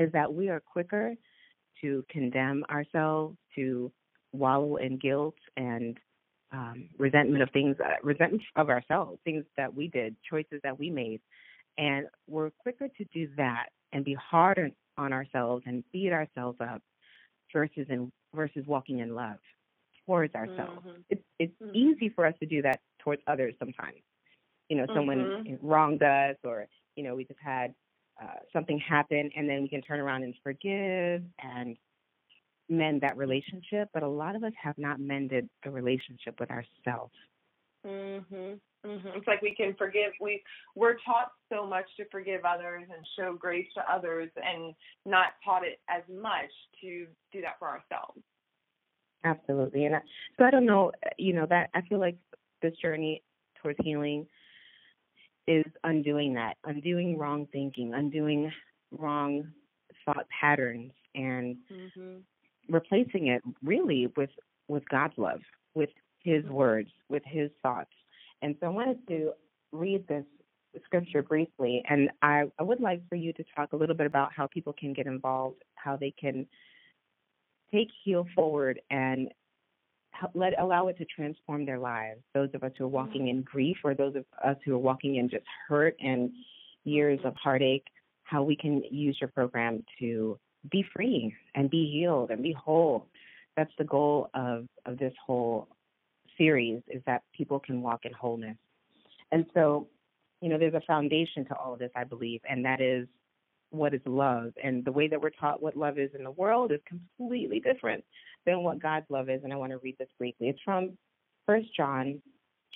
is 0.00 0.12
that 0.12 0.32
we 0.32 0.48
are 0.48 0.60
quicker 0.60 1.14
to 1.80 2.04
condemn 2.10 2.64
ourselves, 2.70 3.36
to 3.54 3.90
wallow 4.32 4.76
in 4.76 4.98
guilt 4.98 5.36
and 5.56 5.98
um, 6.52 6.88
resentment 6.98 7.42
of 7.42 7.50
things, 7.50 7.76
uh, 7.84 7.94
resentment 8.02 8.42
of 8.56 8.70
ourselves, 8.70 9.18
things 9.24 9.44
that 9.56 9.74
we 9.74 9.88
did, 9.88 10.16
choices 10.28 10.60
that 10.62 10.78
we 10.78 10.90
made. 10.90 11.20
And 11.78 12.06
we're 12.28 12.50
quicker 12.50 12.88
to 12.88 13.04
do 13.12 13.28
that 13.36 13.66
and 13.92 14.04
be 14.04 14.14
hard 14.14 14.72
on 14.96 15.12
ourselves 15.12 15.64
and 15.66 15.84
beat 15.92 16.12
ourselves 16.12 16.58
up 16.60 16.82
versus 17.52 17.86
in 17.88 18.10
versus 18.36 18.64
walking 18.66 19.00
in 19.00 19.14
love 19.14 19.38
towards 20.06 20.34
ourselves. 20.34 20.86
Mm-hmm. 20.86 21.00
It's 21.10 21.22
it's 21.38 21.62
mm-hmm. 21.62 21.74
easy 21.74 22.08
for 22.10 22.24
us 22.26 22.34
to 22.40 22.46
do 22.46 22.62
that 22.62 22.80
towards 23.00 23.22
others 23.26 23.54
sometimes. 23.58 23.98
You 24.68 24.76
know, 24.78 24.86
someone 24.94 25.18
mm-hmm. 25.18 25.66
wronged 25.66 26.02
us 26.02 26.36
or, 26.44 26.66
you 26.96 27.04
know, 27.04 27.14
we 27.14 27.24
just 27.24 27.40
had 27.42 27.74
uh, 28.20 28.40
something 28.52 28.78
happen 28.78 29.30
and 29.36 29.48
then 29.48 29.62
we 29.62 29.68
can 29.68 29.82
turn 29.82 30.00
around 30.00 30.24
and 30.24 30.34
forgive 30.42 31.22
and 31.42 31.76
mend 32.68 33.02
that 33.02 33.16
relationship, 33.16 33.88
but 33.94 34.02
a 34.02 34.08
lot 34.08 34.34
of 34.34 34.42
us 34.42 34.52
have 34.60 34.76
not 34.76 34.98
mended 34.98 35.48
the 35.62 35.70
relationship 35.70 36.40
with 36.40 36.50
ourselves. 36.50 37.12
Mhm. 38.86 39.02
Mhm. 39.02 39.16
It's 39.16 39.26
like 39.26 39.42
we 39.42 39.54
can 39.54 39.74
forgive. 39.74 40.12
We 40.20 40.42
we're 40.74 40.98
taught 40.98 41.32
so 41.48 41.66
much 41.66 41.86
to 41.96 42.04
forgive 42.06 42.44
others 42.44 42.88
and 42.88 43.06
show 43.16 43.34
grace 43.34 43.72
to 43.74 43.92
others, 43.92 44.30
and 44.36 44.74
not 45.04 45.34
taught 45.44 45.64
it 45.64 45.80
as 45.88 46.02
much 46.08 46.50
to 46.80 47.06
do 47.32 47.40
that 47.42 47.58
for 47.58 47.68
ourselves. 47.68 48.22
Absolutely, 49.24 49.86
and 49.86 49.96
I, 49.96 50.00
so 50.38 50.44
I 50.44 50.50
don't 50.50 50.66
know. 50.66 50.92
You 51.18 51.32
know 51.32 51.46
that 51.46 51.70
I 51.74 51.82
feel 51.82 51.98
like 51.98 52.16
this 52.62 52.76
journey 52.76 53.22
towards 53.56 53.78
healing 53.82 54.26
is 55.46 55.66
undoing 55.84 56.34
that, 56.34 56.56
undoing 56.64 57.18
wrong 57.18 57.46
thinking, 57.46 57.94
undoing 57.94 58.52
wrong 58.92 59.52
thought 60.04 60.28
patterns, 60.28 60.92
and 61.14 61.56
mm-hmm 61.70 62.18
replacing 62.68 63.28
it 63.28 63.42
really 63.62 64.12
with 64.16 64.30
with 64.68 64.88
God's 64.88 65.16
love, 65.16 65.40
with 65.74 65.90
His 66.22 66.44
words, 66.46 66.90
with 67.08 67.22
His 67.24 67.50
thoughts. 67.62 67.90
And 68.42 68.54
so 68.60 68.66
I 68.66 68.70
wanted 68.70 69.06
to 69.08 69.32
read 69.72 70.06
this 70.08 70.24
scripture 70.84 71.22
briefly, 71.22 71.82
and 71.88 72.10
I, 72.22 72.44
I 72.58 72.62
would 72.62 72.80
like 72.80 73.00
for 73.08 73.14
you 73.14 73.32
to 73.34 73.44
talk 73.54 73.72
a 73.72 73.76
little 73.76 73.94
bit 73.94 74.06
about 74.06 74.32
how 74.32 74.46
people 74.46 74.74
can 74.78 74.92
get 74.92 75.06
involved, 75.06 75.62
how 75.74 75.96
they 75.96 76.12
can 76.18 76.46
take 77.72 77.88
Heal 78.04 78.26
forward 78.34 78.80
and 78.90 79.28
let 80.34 80.58
allow 80.58 80.88
it 80.88 80.98
to 80.98 81.04
transform 81.04 81.66
their 81.66 81.78
lives. 81.78 82.20
Those 82.34 82.48
of 82.54 82.62
us 82.62 82.72
who 82.78 82.84
are 82.84 82.88
walking 82.88 83.28
in 83.28 83.42
grief, 83.42 83.76
or 83.84 83.94
those 83.94 84.16
of 84.16 84.24
us 84.44 84.56
who 84.64 84.74
are 84.74 84.78
walking 84.78 85.16
in 85.16 85.28
just 85.28 85.44
hurt 85.68 85.96
and 86.00 86.30
years 86.84 87.20
of 87.24 87.34
heartache, 87.36 87.86
how 88.24 88.42
we 88.42 88.56
can 88.56 88.82
use 88.90 89.16
your 89.20 89.28
program 89.28 89.84
to 89.98 90.38
be 90.70 90.84
free 90.94 91.34
and 91.54 91.70
be 91.70 91.90
healed 91.90 92.30
and 92.30 92.42
be 92.42 92.52
whole. 92.52 93.06
That's 93.56 93.72
the 93.78 93.84
goal 93.84 94.30
of, 94.34 94.66
of 94.84 94.98
this 94.98 95.14
whole 95.24 95.68
series 96.36 96.82
is 96.88 97.02
that 97.06 97.22
people 97.36 97.60
can 97.60 97.82
walk 97.82 98.04
in 98.04 98.12
wholeness. 98.12 98.56
And 99.32 99.46
so, 99.54 99.88
you 100.40 100.48
know, 100.48 100.58
there's 100.58 100.74
a 100.74 100.82
foundation 100.86 101.44
to 101.46 101.56
all 101.56 101.72
of 101.72 101.78
this, 101.78 101.90
I 101.96 102.04
believe, 102.04 102.40
and 102.48 102.64
that 102.64 102.80
is 102.80 103.06
what 103.70 103.94
is 103.94 104.00
love. 104.06 104.52
And 104.62 104.84
the 104.84 104.92
way 104.92 105.08
that 105.08 105.20
we're 105.20 105.30
taught 105.30 105.62
what 105.62 105.76
love 105.76 105.98
is 105.98 106.10
in 106.16 106.24
the 106.24 106.30
world 106.30 106.72
is 106.72 106.80
completely 106.86 107.60
different 107.60 108.04
than 108.44 108.62
what 108.62 108.80
God's 108.80 109.06
love 109.08 109.28
is. 109.28 109.40
And 109.42 109.52
I 109.52 109.56
want 109.56 109.72
to 109.72 109.78
read 109.78 109.96
this 109.98 110.08
briefly. 110.18 110.48
It's 110.48 110.60
from 110.64 110.96
First 111.46 111.68
John 111.76 112.20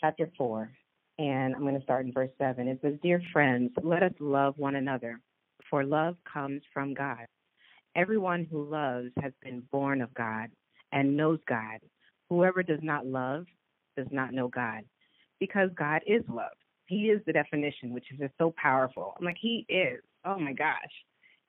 chapter 0.01 0.29
four, 0.37 0.71
and 1.19 1.55
I'm 1.55 1.63
going 1.63 1.77
to 1.77 1.83
start 1.83 2.07
in 2.07 2.13
verse 2.13 2.31
seven. 2.39 2.69
It 2.69 2.81
says, 2.83 2.95
Dear 3.03 3.23
friends, 3.33 3.71
let 3.83 4.03
us 4.03 4.13
love 4.19 4.55
one 4.57 4.77
another, 4.77 5.21
for 5.69 5.85
love 5.85 6.17
comes 6.31 6.63
from 6.73 6.95
God. 6.95 7.27
Everyone 7.97 8.47
who 8.51 8.65
loves 8.65 9.11
has 9.21 9.33
been 9.43 9.63
born 9.73 10.01
of 10.01 10.15
God 10.15 10.51
and 10.93 11.17
knows 11.17 11.41
God. 11.49 11.81
Whoever 12.31 12.63
does 12.63 12.81
not 12.83 13.07
love 13.07 13.47
does 13.97 14.07
not 14.11 14.33
know 14.33 14.49
God 14.49 14.85
because 15.39 15.69
God 15.75 16.03
is 16.07 16.23
love. 16.29 16.53
He 16.87 17.11
is 17.11 17.21
the 17.27 17.33
definition, 17.33 17.93
which 17.93 18.11
is 18.13 18.19
just 18.19 18.35
so 18.39 18.55
powerful. 18.57 19.15
I'm 19.19 19.25
like, 19.25 19.37
He 19.41 19.67
is. 19.69 20.01
Oh 20.25 20.39
my 20.39 20.53
gosh. 20.53 20.77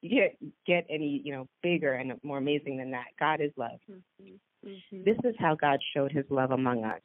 You 0.02 0.10
can't 0.10 0.54
get 0.66 0.86
any, 0.90 1.22
you 1.24 1.32
know, 1.32 1.48
bigger 1.62 1.94
and 1.94 2.14
more 2.24 2.40
amazing 2.40 2.78
than 2.78 2.92
that. 2.92 3.06
God 3.20 3.40
is 3.40 3.52
love. 3.56 3.80
Mm-hmm. 3.90 4.68
Mm-hmm. 4.68 5.04
This 5.04 5.18
is 5.24 5.36
how 5.40 5.56
God 5.56 5.80
showed 5.96 6.12
his 6.12 6.26
love 6.30 6.52
among 6.52 6.84
us. 6.84 7.02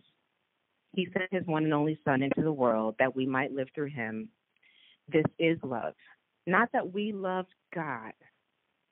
He 0.95 1.09
sent 1.13 1.31
his 1.31 1.47
one 1.47 1.65
and 1.65 1.75
only 1.75 1.99
Son 2.05 2.23
into 2.23 2.43
the 2.43 2.53
world 2.53 2.95
that 2.99 3.15
we 3.15 3.27
might 3.27 3.53
live 3.53 3.69
through 3.75 3.91
him. 3.91 4.31
This 5.13 5.25
is 5.39 5.59
love. 5.63 5.93
Not 6.47 6.71
that 6.73 6.93
we 6.93 7.13
loved 7.13 7.53
God, 7.75 8.13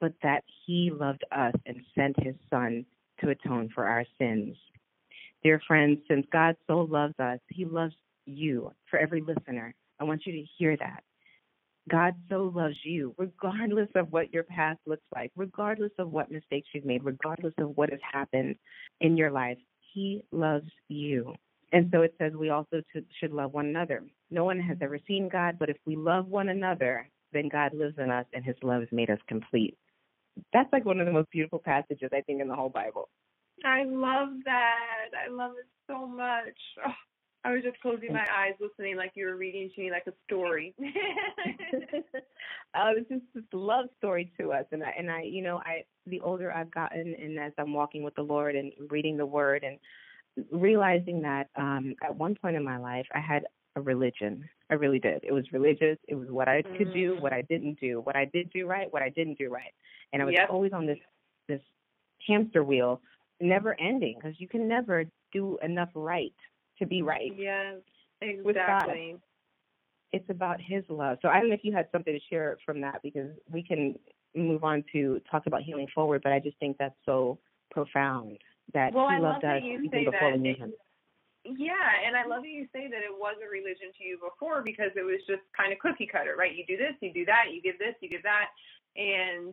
but 0.01 0.13
that 0.23 0.45
he 0.67 0.91
loved 0.93 1.25
us 1.33 1.55
and 1.67 1.81
sent 1.95 2.23
his 2.23 2.35
son 2.51 2.85
to 3.25 3.31
atone 3.31 3.71
for 3.75 3.87
our 3.87 4.05
sins. 4.19 4.57
Dear 5.43 5.61
friends, 5.67 5.99
since 6.09 6.27
God 6.33 6.57
so 6.67 6.83
loves 6.83 7.15
us, 7.19 7.39
he 7.49 7.65
loves 7.65 7.95
you. 8.27 8.73
For 8.91 8.99
every 8.99 9.21
listener, 9.21 9.75
I 10.01 10.05
want 10.05 10.23
you 10.27 10.33
to 10.33 10.45
hear 10.59 10.77
that. 10.77 11.03
God 11.91 12.15
so 12.31 12.51
loves 12.55 12.77
you, 12.83 13.15
regardless 13.19 13.91
of 13.95 14.11
what 14.11 14.33
your 14.33 14.43
past 14.43 14.81
looks 14.87 15.05
like, 15.15 15.31
regardless 15.37 15.93
of 15.99 16.11
what 16.11 16.31
mistakes 16.31 16.69
you've 16.73 16.87
made, 16.87 17.05
regardless 17.05 17.53
of 17.59 17.77
what 17.77 17.91
has 17.91 18.01
happened 18.11 18.57
in 19.01 19.17
your 19.17 19.31
life. 19.31 19.59
He 19.93 20.23
loves 20.33 20.71
you. 20.89 21.35
And 21.73 21.91
so 21.93 22.03
it 22.03 22.15
says 22.19 22.33
we 22.33 22.51
also 22.51 22.83
should 23.21 23.33
love 23.33 23.53
one 23.53 23.67
another. 23.67 24.03
No 24.31 24.45
one 24.45 24.61
has 24.61 24.79
ever 24.81 24.99
seen 25.07 25.29
God, 25.29 25.57
but 25.59 25.69
if 25.69 25.77
we 25.85 25.95
love 25.95 26.27
one 26.27 26.49
another, 26.49 27.09
then 27.33 27.49
God 27.49 27.75
lives 27.75 27.99
in 27.99 28.11
us 28.11 28.27
and 28.33 28.45
his 28.45 28.57
love 28.63 28.81
has 28.81 28.93
made 28.93 29.11
us 29.11 29.19
complete. 29.29 29.77
That's 30.53 30.73
like 30.73 30.85
one 30.85 31.01
of 31.01 31.07
the 31.07 31.13
most 31.13 31.31
beautiful 31.31 31.59
passages 31.59 32.11
I 32.13 32.21
think 32.23 32.41
in 32.41 32.49
the 32.49 32.55
whole 32.55 32.69
Bible. 32.69 33.09
I 33.65 33.85
love 33.85 34.29
that. 34.45 35.11
I 35.27 35.31
love 35.31 35.53
it 35.53 35.67
so 35.87 36.07
much. 36.07 36.59
Oh, 36.87 36.93
I 37.45 37.53
was 37.53 37.63
just 37.63 37.79
closing 37.81 38.13
my 38.13 38.27
eyes, 38.35 38.55
listening 38.59 38.97
like 38.97 39.13
you 39.15 39.27
were 39.27 39.37
reading 39.37 39.71
to 39.75 39.81
me 39.81 39.91
like 39.91 40.07
a 40.07 40.13
story. 40.27 40.75
oh, 42.77 42.93
this 42.97 43.05
is 43.11 43.23
this 43.35 43.45
love 43.53 43.87
story 43.99 44.33
to 44.41 44.53
us, 44.53 44.65
and 44.73 44.83
I 44.83 44.95
and 44.99 45.11
I, 45.11 45.23
you 45.23 45.43
know, 45.43 45.59
I 45.59 45.85
the 46.07 46.21
older 46.21 46.51
I've 46.51 46.71
gotten, 46.71 47.15
and 47.21 47.39
as 47.39 47.53
I'm 47.59 47.75
walking 47.75 48.03
with 48.03 48.15
the 48.15 48.23
Lord 48.23 48.57
and 48.57 48.73
reading 48.89 49.19
the 49.19 49.27
Word 49.27 49.63
and 49.63 49.79
realizing 50.51 51.21
that 51.23 51.49
um 51.57 51.95
at 52.03 52.17
one 52.17 52.35
point 52.35 52.57
in 52.57 52.65
my 52.65 52.79
life 52.79 53.07
I 53.15 53.21
had 53.21 53.45
a 53.77 53.81
religion. 53.81 54.49
I 54.71 54.75
really 54.75 54.99
did. 54.99 55.21
It 55.25 55.33
was 55.33 55.45
religious. 55.53 55.99
It 56.09 56.15
was 56.15 56.31
what 56.31 56.49
I 56.49 56.63
could 56.63 56.93
do, 56.93 57.15
mm. 57.15 57.21
what 57.21 57.33
I 57.33 57.43
didn't 57.43 57.81
do, 57.81 58.01
what 58.01 58.17
I 58.17 58.25
did 58.27 58.51
do 58.53 58.67
right, 58.67 58.93
what 58.93 59.03
I 59.03 59.09
didn't 59.11 59.39
do 59.39 59.51
right, 59.51 59.75
and 60.13 60.23
I 60.23 60.25
was 60.25 60.35
Yep. 60.35 60.51
always 60.51 60.73
on 60.73 60.87
this 60.87 60.99
this 61.49 61.61
hamster 62.27 62.65
wheel, 62.65 63.03
never 63.41 63.79
ending, 63.79 64.17
because 64.17 64.41
you 64.41 64.49
can 64.49 64.67
never 64.67 65.05
do 65.33 65.59
enough 65.63 65.91
right 65.95 66.33
to 66.79 66.87
be 66.87 67.03
right. 67.03 67.33
yes, 67.37 67.77
exactly. 68.21 69.17
It's 70.13 70.31
about 70.31 70.61
His 70.61 70.85
love. 70.89 71.19
So 71.23 71.29
I 71.29 71.41
don't 71.41 71.49
know 71.49 71.55
if 71.55 71.65
you 71.65 71.73
had 71.73 71.89
something 71.91 72.15
to 72.15 72.21
share 72.31 72.57
from 72.65 72.81
that, 72.83 73.03
because 73.03 73.31
we 73.51 73.63
can 73.63 73.99
move 74.35 74.65
on 74.65 74.85
to 74.93 75.21
talk 75.31 75.47
about 75.47 75.63
healing 75.63 75.89
forward. 75.95 76.23
But 76.23 76.33
I 76.33 76.39
just 76.39 76.59
think 76.59 76.79
that's 76.79 76.95
so 77.05 77.39
profound 77.71 78.39
that 78.73 78.95
Well, 78.95 79.09
He 79.09 79.17
I 79.17 79.19
love 79.19 79.33
loved 79.35 79.45
that 79.45 79.57
us 79.57 79.63
you 79.65 79.83
even 79.83 80.05
before 80.05 80.33
we 80.33 80.39
knew 80.39 80.55
Him. 80.55 80.73
Yeah, 81.45 81.91
and 82.07 82.17
I 82.17 82.25
love 82.25 82.43
that 82.43 82.49
you 82.49 82.67
say 82.73 82.89
that 82.89 83.05
it 83.05 83.13
was 83.13 83.37
a 83.45 83.51
religion 83.51 83.93
to 83.99 84.05
you 84.05 84.17
before 84.17 84.63
because 84.63 84.91
it 84.97 85.05
was 85.05 85.21
just 85.29 85.43
kind 85.53 85.73
of 85.73 85.79
cookie 85.79 86.09
cutter, 86.11 86.37
right? 86.39 86.57
You 86.57 86.65
do 86.65 86.77
this, 86.77 86.97
you 87.01 87.13
do 87.13 87.25
that, 87.27 87.53
you 87.53 87.61
give 87.61 87.79
this, 87.79 87.95
you 88.01 88.09
give 88.09 88.23
that, 88.25 88.49
and 88.97 89.53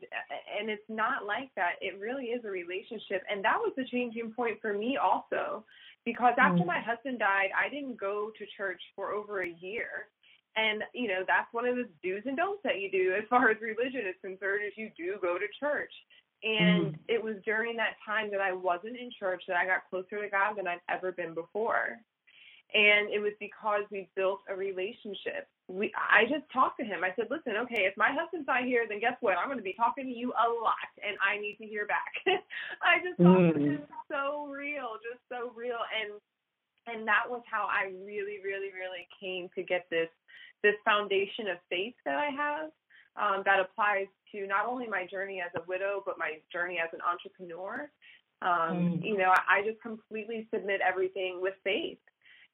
and 0.57 0.69
it's 0.69 0.87
not 0.87 1.25
like 1.25 1.51
that. 1.55 1.75
It 1.81 1.99
really 1.99 2.31
is 2.31 2.45
a 2.45 2.49
relationship, 2.49 3.23
and 3.29 3.43
that 3.43 3.59
was 3.59 3.73
the 3.75 3.83
changing 3.85 4.31
point 4.31 4.61
for 4.61 4.71
me 4.71 4.95
also, 4.95 5.65
because 6.05 6.33
after 6.37 6.63
Mm. 6.63 6.67
my 6.67 6.79
husband 6.79 7.19
died, 7.19 7.51
I 7.51 7.67
didn't 7.67 7.97
go 7.97 8.31
to 8.37 8.45
church 8.57 8.81
for 8.95 9.11
over 9.11 9.41
a 9.43 9.49
year. 9.59 10.07
And 10.55 10.83
you 10.93 11.07
know 11.07 11.23
that's 11.25 11.51
one 11.53 11.65
of 11.65 11.75
the 11.75 11.87
do's 12.03 12.25
and 12.25 12.35
don'ts 12.35 12.63
that 12.63 12.79
you 12.79 12.91
do 12.91 13.15
as 13.15 13.23
far 13.29 13.49
as 13.49 13.61
religion 13.61 14.05
is 14.05 14.15
concerned. 14.21 14.63
Is 14.65 14.73
you 14.75 14.91
do 14.97 15.17
go 15.21 15.37
to 15.37 15.47
church, 15.59 15.93
and 16.43 16.93
Mhm. 16.93 16.99
it 17.07 17.23
was 17.23 17.41
during 17.43 17.77
that 17.77 17.97
time 18.05 18.31
that 18.31 18.41
I 18.41 18.51
wasn't 18.51 18.97
in 18.97 19.11
church 19.11 19.45
that 19.47 19.57
I 19.57 19.65
got 19.65 19.89
closer 19.89 20.21
to 20.21 20.29
God 20.29 20.55
than 20.55 20.67
I've 20.67 20.81
ever 20.89 21.11
been 21.11 21.33
before. 21.33 21.99
And 22.73 23.09
it 23.09 23.19
was 23.19 23.33
because 23.39 23.83
we 23.91 24.09
built 24.15 24.41
a 24.47 24.55
relationship. 24.55 25.49
We 25.67 25.93
I 25.95 26.25
just 26.25 26.49
talked 26.51 26.79
to 26.79 26.85
him. 26.85 27.03
I 27.03 27.13
said, 27.15 27.29
"Listen, 27.29 27.57
okay, 27.57 27.85
if 27.85 27.97
my 27.97 28.11
husband's 28.11 28.47
not 28.47 28.63
here, 28.63 28.87
then 28.87 28.99
guess 28.99 29.17
what? 29.19 29.37
I'm 29.37 29.47
going 29.47 29.57
to 29.57 29.63
be 29.63 29.73
talking 29.73 30.05
to 30.05 30.11
you 30.11 30.31
a 30.33 30.47
lot 30.47 30.89
and 31.03 31.17
I 31.21 31.37
need 31.37 31.57
to 31.57 31.65
hear 31.67 31.85
back." 31.85 32.13
I 32.81 32.99
just 33.03 33.17
thought 33.19 33.37
Mm. 33.37 33.53
this 33.53 33.79
is 33.79 33.87
so 34.07 34.47
real, 34.47 34.97
just 35.03 35.21
so 35.27 35.51
real 35.51 35.79
and 35.93 36.19
and 36.87 37.07
that 37.07 37.29
was 37.29 37.43
how 37.45 37.67
I 37.69 37.93
really 38.03 38.39
really 38.43 38.71
really 38.73 39.07
came 39.19 39.49
to 39.55 39.63
get 39.63 39.89
this 39.89 40.09
this 40.63 40.75
foundation 40.85 41.47
of 41.49 41.57
faith 41.69 41.95
that 42.05 42.15
I 42.15 42.29
have 42.29 42.71
um, 43.15 43.43
that 43.45 43.59
applies 43.59 44.07
to 44.31 44.47
not 44.47 44.65
only 44.65 44.87
my 44.87 45.05
journey 45.05 45.41
as 45.41 45.51
a 45.55 45.65
widow, 45.67 46.03
but 46.05 46.17
my 46.17 46.39
journey 46.51 46.79
as 46.83 46.89
an 46.93 46.99
entrepreneur. 47.01 47.89
Um, 48.41 48.97
Mm. 48.97 49.03
You 49.03 49.17
know, 49.17 49.29
I, 49.29 49.59
I 49.59 49.61
just 49.63 49.81
completely 49.81 50.47
submit 50.53 50.81
everything 50.81 51.39
with 51.41 51.53
faith. 51.63 51.99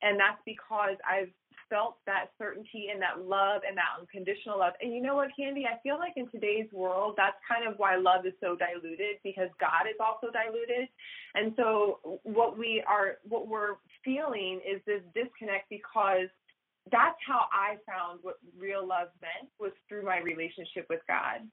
And 0.01 0.19
that's 0.19 0.41
because 0.45 0.97
I've 1.07 1.31
felt 1.69 1.97
that 2.05 2.27
certainty 2.37 2.87
and 2.91 3.01
that 3.01 3.21
love 3.25 3.61
and 3.67 3.75
that 3.77 3.99
unconditional 3.99 4.59
love. 4.59 4.73
And 4.81 4.93
you 4.93 5.01
know 5.01 5.15
what, 5.15 5.29
Candy? 5.37 5.65
I 5.65 5.79
feel 5.81 5.97
like 5.97 6.13
in 6.15 6.29
today's 6.29 6.71
world, 6.71 7.15
that's 7.17 7.35
kind 7.47 7.67
of 7.67 7.77
why 7.77 7.95
love 7.95 8.25
is 8.25 8.33
so 8.39 8.55
diluted 8.55 9.17
because 9.23 9.49
God 9.59 9.87
is 9.89 9.97
also 9.99 10.27
diluted. 10.31 10.87
And 11.35 11.53
so 11.57 12.19
what 12.23 12.57
we 12.57 12.83
are, 12.87 13.17
what 13.27 13.47
we're 13.47 13.75
feeling 14.03 14.61
is 14.67 14.81
this 14.85 15.01
disconnect 15.13 15.69
because 15.69 16.29
that's 16.91 17.17
how 17.25 17.45
I 17.51 17.77
found 17.85 18.19
what 18.21 18.39
real 18.57 18.85
love 18.85 19.09
meant 19.21 19.49
was 19.59 19.71
through 19.87 20.03
my 20.03 20.19
relationship 20.19 20.87
with 20.89 21.01
God. 21.07 21.47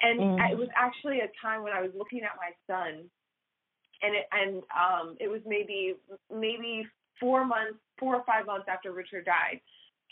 And 0.00 0.20
Mm. 0.20 0.52
it 0.52 0.58
was 0.58 0.68
actually 0.76 1.20
a 1.20 1.28
time 1.40 1.62
when 1.62 1.72
I 1.72 1.82
was 1.82 1.94
looking 1.94 2.22
at 2.22 2.36
my 2.36 2.52
son 2.66 3.10
and 4.02 4.14
it 4.14 4.26
and 4.32 4.62
um 4.70 5.16
it 5.20 5.28
was 5.28 5.40
maybe 5.46 5.94
maybe 6.32 6.86
four 7.18 7.44
months 7.44 7.78
four 7.98 8.16
or 8.16 8.24
five 8.24 8.46
months 8.46 8.66
after 8.68 8.92
Richard 8.92 9.24
died. 9.24 9.60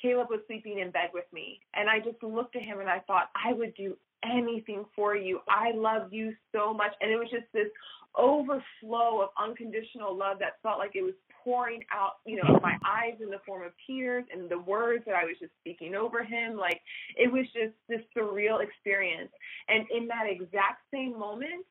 Caleb 0.00 0.28
was 0.28 0.40
sleeping 0.46 0.80
in 0.80 0.90
bed 0.90 1.10
with 1.14 1.24
me 1.32 1.60
and 1.74 1.88
I 1.88 2.00
just 2.00 2.22
looked 2.22 2.56
at 2.56 2.62
him 2.62 2.80
and 2.80 2.88
I 2.88 3.00
thought 3.00 3.30
I 3.34 3.52
would 3.52 3.74
do 3.74 3.96
anything 4.24 4.84
for 4.94 5.14
you. 5.14 5.40
I 5.48 5.70
love 5.72 6.12
you 6.12 6.34
so 6.52 6.74
much 6.74 6.92
and 7.00 7.10
it 7.10 7.16
was 7.16 7.30
just 7.30 7.46
this 7.52 7.68
overflow 8.16 9.22
of 9.22 9.28
unconditional 9.38 10.16
love 10.16 10.38
that 10.40 10.58
felt 10.62 10.78
like 10.78 10.92
it 10.94 11.02
was 11.02 11.14
pouring 11.44 11.84
out, 11.92 12.14
you 12.24 12.36
know, 12.36 12.58
my 12.62 12.76
eyes 12.84 13.14
in 13.22 13.30
the 13.30 13.38
form 13.46 13.62
of 13.62 13.72
tears 13.86 14.24
and 14.32 14.50
the 14.50 14.58
words 14.58 15.04
that 15.06 15.14
I 15.14 15.24
was 15.24 15.36
just 15.40 15.52
speaking 15.60 15.94
over 15.94 16.24
him. 16.24 16.56
Like 16.56 16.80
it 17.16 17.30
was 17.30 17.46
just 17.52 17.74
this 17.88 18.00
surreal 18.16 18.62
experience. 18.62 19.30
And 19.68 19.86
in 19.94 20.08
that 20.08 20.26
exact 20.28 20.82
same 20.92 21.18
moment, 21.18 21.64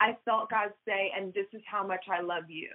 I 0.00 0.16
felt 0.24 0.50
God 0.50 0.70
say, 0.86 1.12
and 1.16 1.34
this 1.34 1.46
is 1.52 1.62
how 1.70 1.86
much 1.86 2.04
I 2.10 2.22
love 2.22 2.44
you. 2.48 2.70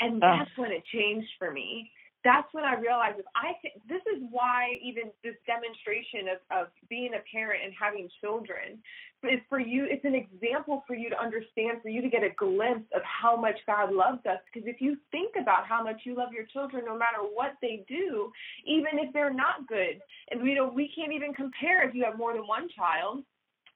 And 0.00 0.20
that's 0.20 0.50
when 0.56 0.70
it 0.70 0.82
changed 0.92 1.28
for 1.38 1.50
me. 1.50 1.90
That's 2.22 2.48
when 2.52 2.64
I 2.64 2.74
realized 2.74 3.18
if 3.18 3.24
I 3.34 3.56
can, 3.62 3.72
this 3.88 4.02
is 4.12 4.22
why 4.30 4.76
even 4.82 5.08
this 5.24 5.36
demonstration 5.46 6.28
of, 6.36 6.40
of 6.52 6.66
being 6.88 7.12
a 7.16 7.22
parent 7.32 7.64
and 7.64 7.72
having 7.72 8.08
children 8.20 8.76
is 9.24 9.40
for 9.48 9.58
you, 9.58 9.86
it's 9.88 10.04
an 10.04 10.14
example 10.14 10.84
for 10.86 10.94
you 10.94 11.08
to 11.08 11.18
understand, 11.18 11.80
for 11.82 11.88
you 11.88 12.02
to 12.02 12.08
get 12.08 12.22
a 12.22 12.30
glimpse 12.36 12.88
of 12.94 13.00
how 13.04 13.36
much 13.36 13.56
God 13.66 13.92
loves 13.92 14.24
us. 14.26 14.38
Because 14.52 14.68
if 14.68 14.80
you 14.80 14.96
think 15.10 15.34
about 15.40 15.66
how 15.66 15.82
much 15.82 16.02
you 16.04 16.14
love 16.14 16.32
your 16.32 16.44
children, 16.44 16.84
no 16.84 16.96
matter 16.96 17.20
what 17.20 17.56
they 17.62 17.84
do, 17.88 18.32
even 18.66 19.00
if 19.00 19.12
they're 19.12 19.32
not 19.32 19.66
good, 19.66 20.00
and 20.30 20.42
we 20.42 20.54
know 20.54 20.68
we 20.68 20.92
can't 20.94 21.12
even 21.12 21.32
compare 21.32 21.88
if 21.88 21.94
you 21.94 22.04
have 22.04 22.18
more 22.18 22.32
than 22.32 22.46
one 22.46 22.68
child 22.76 23.24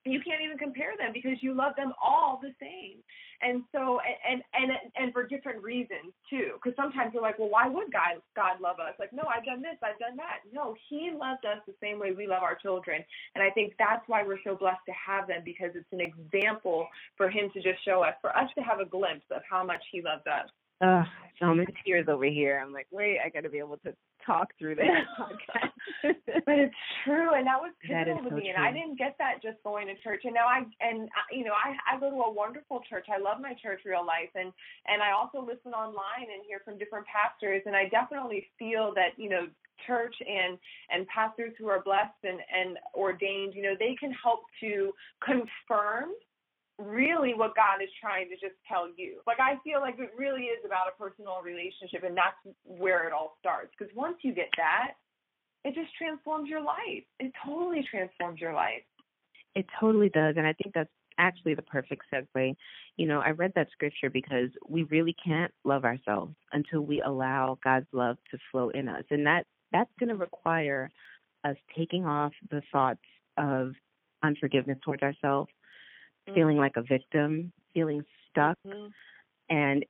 you 0.05 0.21
can't 0.21 0.43
even 0.45 0.59
compare 0.59 0.93
them 0.99 1.11
because 1.13 1.39
you 1.41 1.55
love 1.55 1.73
them 1.77 1.93
all 2.03 2.39
the 2.43 2.53
same 2.61 2.99
and 3.41 3.63
so 3.73 4.01
and 4.29 4.43
and 4.53 4.73
and 4.97 5.13
for 5.13 5.27
different 5.27 5.63
reasons 5.63 6.13
too 6.29 6.53
because 6.55 6.77
sometimes 6.77 7.13
you're 7.13 7.14
like 7.25 7.39
well 7.39 7.49
why 7.49 7.69
would 7.69 7.91
god 7.93 8.21
god 8.37 8.61
love 8.61 8.79
us? 8.79 8.95
Like 8.99 9.13
no 9.13 9.25
i've 9.35 9.45
done 9.45 9.63
this 9.63 9.77
i've 9.83 9.99
done 9.99 10.17
that. 10.17 10.45
No 10.53 10.77
he 10.89 11.11
loved 11.11 11.45
us 11.45 11.59
the 11.67 11.75
same 11.83 11.99
way 11.99 12.13
we 12.13 12.27
love 12.27 12.43
our 12.43 12.55
children. 12.55 13.03
And 13.35 13.43
i 13.43 13.51
think 13.51 13.75
that's 13.79 14.07
why 14.07 14.23
we're 14.23 14.43
so 14.45 14.55
blessed 14.55 14.85
to 14.87 14.95
have 14.95 15.27
them 15.27 15.43
because 15.45 15.73
it's 15.75 15.93
an 15.93 16.01
example 16.01 16.87
for 17.17 17.29
him 17.29 17.51
to 17.55 17.63
just 17.63 17.85
show 17.85 18.05
us 18.05 18.15
for 18.21 18.37
us 18.37 18.51
to 18.57 18.63
have 18.63 18.81
a 18.81 18.85
glimpse 18.85 19.27
of 19.31 19.43
how 19.49 19.65
much 19.65 19.83
he 19.91 20.03
loves 20.03 20.27
us 20.27 20.49
Ugh, 20.81 21.05
so 21.39 21.47
I'm 21.47 21.61
in 21.61 21.67
tears 21.85 22.07
over 22.09 22.25
here. 22.25 22.61
I'm 22.65 22.73
like, 22.73 22.87
wait, 22.91 23.19
I 23.25 23.29
got 23.29 23.43
to 23.43 23.49
be 23.49 23.59
able 23.59 23.79
to 23.79 23.95
talk 24.25 24.49
through 24.59 24.77
this 24.77 24.87
podcast. 25.19 25.71
But 26.47 26.59
it's 26.59 26.75
true, 27.05 27.35
and 27.35 27.47
that 27.47 27.61
was 27.61 27.73
That 27.89 28.07
pivotal 28.07 28.25
to 28.25 28.31
so 28.31 28.37
me. 28.37 28.49
And 28.51 28.63
I 28.63 28.73
didn't 28.73 28.99
get 28.99 29.17
that 29.19 29.43
just 29.43 29.63
going 29.65 29.87
to 29.89 29.95
church. 30.03 30.23
And 30.25 30.35
now 30.35 30.47
I 30.47 30.65
and 30.81 31.09
I- 31.15 31.35
you 31.35 31.45
know 31.45 31.53
I 31.55 31.75
I 31.89 32.01
go 32.01 32.11
to 32.11 32.17
a 32.17 32.33
wonderful 32.33 32.83
church. 32.89 33.07
I 33.13 33.19
love 33.19 33.41
my 33.41 33.55
church, 33.63 33.83
Real 33.85 34.05
Life, 34.07 34.31
and 34.35 34.53
and 34.87 35.03
I 35.03 35.13
also 35.13 35.41
listen 35.41 35.73
online 35.73 36.29
and 36.33 36.45
hear 36.47 36.61
from 36.65 36.79
different 36.79 37.07
pastors. 37.07 37.63
And 37.67 37.75
I 37.77 37.89
definitely 37.89 38.47
feel 38.59 38.93
that 38.95 39.17
you 39.17 39.31
know 39.31 39.47
church 39.87 40.15
and 40.21 40.59
and 40.91 41.07
pastors 41.09 41.53
who 41.59 41.69
are 41.69 41.83
blessed 41.83 42.21
and 42.25 42.39
and 42.53 42.79
ordained, 42.95 43.55
you 43.55 43.63
know, 43.63 43.75
they 43.79 43.97
can 43.99 44.13
help 44.13 44.41
to 44.61 44.93
confirm 45.25 46.11
really 46.79 47.35
what 47.35 47.55
God 47.55 47.83
is 47.83 47.91
trying 48.01 48.29
to 48.31 48.35
just 48.35 48.59
tell 48.69 48.89
you. 48.97 49.21
Like 49.27 49.39
I 49.41 49.57
feel 49.63 49.81
like 49.81 49.99
it 49.99 50.11
really 50.19 50.51
is 50.51 50.65
about 50.65 50.87
a 50.89 50.99
personal 51.01 51.41
relationship 51.43 52.03
and 52.05 52.17
that's 52.17 52.37
where 52.65 53.07
it 53.07 53.13
all 53.13 53.37
starts. 53.39 53.71
Because 53.79 53.95
once 53.95 54.17
you 54.23 54.35
get 54.35 54.51
that, 54.57 54.95
it 55.65 55.75
just 55.75 55.95
transforms 55.97 56.49
your 56.49 56.63
life. 56.63 57.05
It 57.21 57.33
totally 57.45 57.87
transforms 57.89 58.41
your 58.41 58.53
life. 58.53 58.83
It 59.55 59.67
totally 59.81 60.09
does. 60.09 60.35
And 60.37 60.47
I 60.47 60.53
think 60.53 60.75
that's 60.75 60.91
actually 61.19 61.55
the 61.55 61.63
perfect 61.63 62.03
segue. 62.13 62.55
You 62.97 63.07
know, 63.07 63.21
I 63.21 63.31
read 63.31 63.53
that 63.55 63.69
scripture 63.73 64.11
because 64.11 64.51
we 64.69 64.83
really 64.85 65.15
can't 65.25 65.53
love 65.65 65.85
ourselves 65.85 66.35
until 66.53 66.81
we 66.81 67.01
allow 67.01 67.59
God's 67.63 67.87
love 67.93 68.17
to 68.31 68.39
flow 68.51 68.71
in 68.71 68.89
us. 68.89 69.05
And 69.11 69.27
that 69.27 69.47
that's 69.73 69.91
going 69.99 70.11
to 70.11 70.17
require 70.17 70.91
us 71.45 71.57
taking 71.77 72.05
off 72.05 72.33
the 72.51 72.63
thoughts 72.73 73.01
of 73.37 73.73
unforgiveness 74.23 74.79
towards 74.85 75.03
ourselves, 75.03 75.51
feeling 76.33 76.57
like 76.57 76.77
a 76.77 76.83
victim, 76.83 77.53
feeling 77.73 78.05
stuck, 78.31 78.59
Mhm. 78.65 78.93
and 79.51 79.85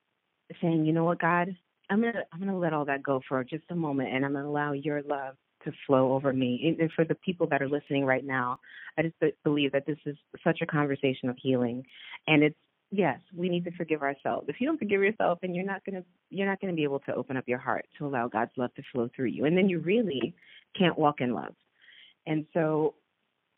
saying, 0.61 0.85
you 0.85 0.93
know 0.93 1.05
what, 1.05 1.19
God, 1.19 1.57
I'm 1.91 2.01
gonna 2.01 2.25
I'm 2.33 2.41
gonna 2.41 2.59
let 2.59 2.73
all 2.73 2.85
that 2.87 3.03
go 3.03 3.21
for 3.29 3.45
just 3.45 3.71
a 3.71 3.75
moment, 3.75 4.11
and 4.13 4.25
I'm 4.25 4.33
gonna 4.33 4.49
allow 4.49 4.73
Your 4.73 5.03
love 5.03 5.37
to 5.65 5.73
flow 5.87 6.13
over 6.13 6.33
me. 6.33 6.69
And- 6.69 6.81
And 6.81 6.93
for 6.93 7.05
the 7.05 7.15
people 7.15 7.47
that 7.49 7.63
are 7.63 7.69
listening 7.69 8.05
right 8.05 8.25
now, 8.25 8.61
I 8.99 9.03
just 9.03 9.43
believe 9.43 9.73
that 9.73 9.87
this 9.87 9.99
is 10.05 10.17
such 10.43 10.61
a 10.61 10.67
conversation 10.67 11.29
of 11.29 11.39
healing, 11.39 11.87
and 12.27 12.43
it's 12.43 12.59
yes, 12.91 13.21
we 13.35 13.49
need 13.49 13.65
to 13.65 13.73
forgive 13.73 14.03
ourselves. 14.03 14.49
If 14.49 14.61
you 14.61 14.67
don't 14.69 14.79
forgive 14.79 15.03
yourself, 15.03 15.41
and 15.43 15.55
you're 15.55 15.65
not 15.65 15.85
gonna 15.85 16.05
you're 16.31 16.47
not 16.47 16.61
gonna 16.61 16.75
be 16.75 16.85
able 16.85 17.01
to 17.01 17.15
open 17.15 17.37
up 17.37 17.49
your 17.49 17.59
heart 17.59 17.87
to 17.99 18.07
allow 18.07 18.29
God's 18.29 18.57
love 18.57 18.75
to 18.75 18.83
flow 18.93 19.09
through 19.09 19.27
you, 19.27 19.45
and 19.45 19.57
then 19.57 19.69
you 19.69 19.81
really 19.81 20.35
can't 20.75 20.99
walk 20.99 21.21
in 21.21 21.35
love. 21.35 21.55
And 22.27 22.47
so, 22.55 22.95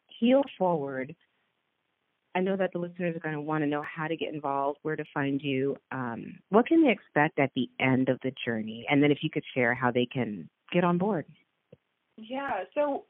heal 0.09 0.43
forward 0.59 1.15
I 2.37 2.41
know 2.41 2.55
that 2.55 2.75
the 2.75 2.79
listeners 2.79 3.17
are 3.17 3.21
going 3.21 3.35
to 3.35 3.41
want 3.41 3.65
to 3.65 3.67
know 3.67 3.83
how 3.83 4.07
to 4.09 4.15
get 4.15 4.35
involved, 4.35 4.79
where 4.83 4.95
to 4.95 5.05
find 5.15 5.41
you. 5.43 5.75
Um, 5.91 6.39
what 6.51 6.67
can 6.67 6.85
they 6.85 6.91
expect 6.91 7.39
at 7.39 7.51
the 7.57 7.71
end 7.81 8.11
of 8.11 8.19
the 8.23 8.31
journey? 8.45 8.85
And 8.91 9.03
then 9.03 9.11
if 9.11 9.19
you 9.23 9.31
could 9.31 9.43
share 9.55 9.75
how 9.75 9.91
they 9.91 10.05
can 10.05 10.47
get 10.71 10.85
on 10.85 10.99
board. 10.99 11.25
Yeah. 12.19 12.65
So, 12.75 13.05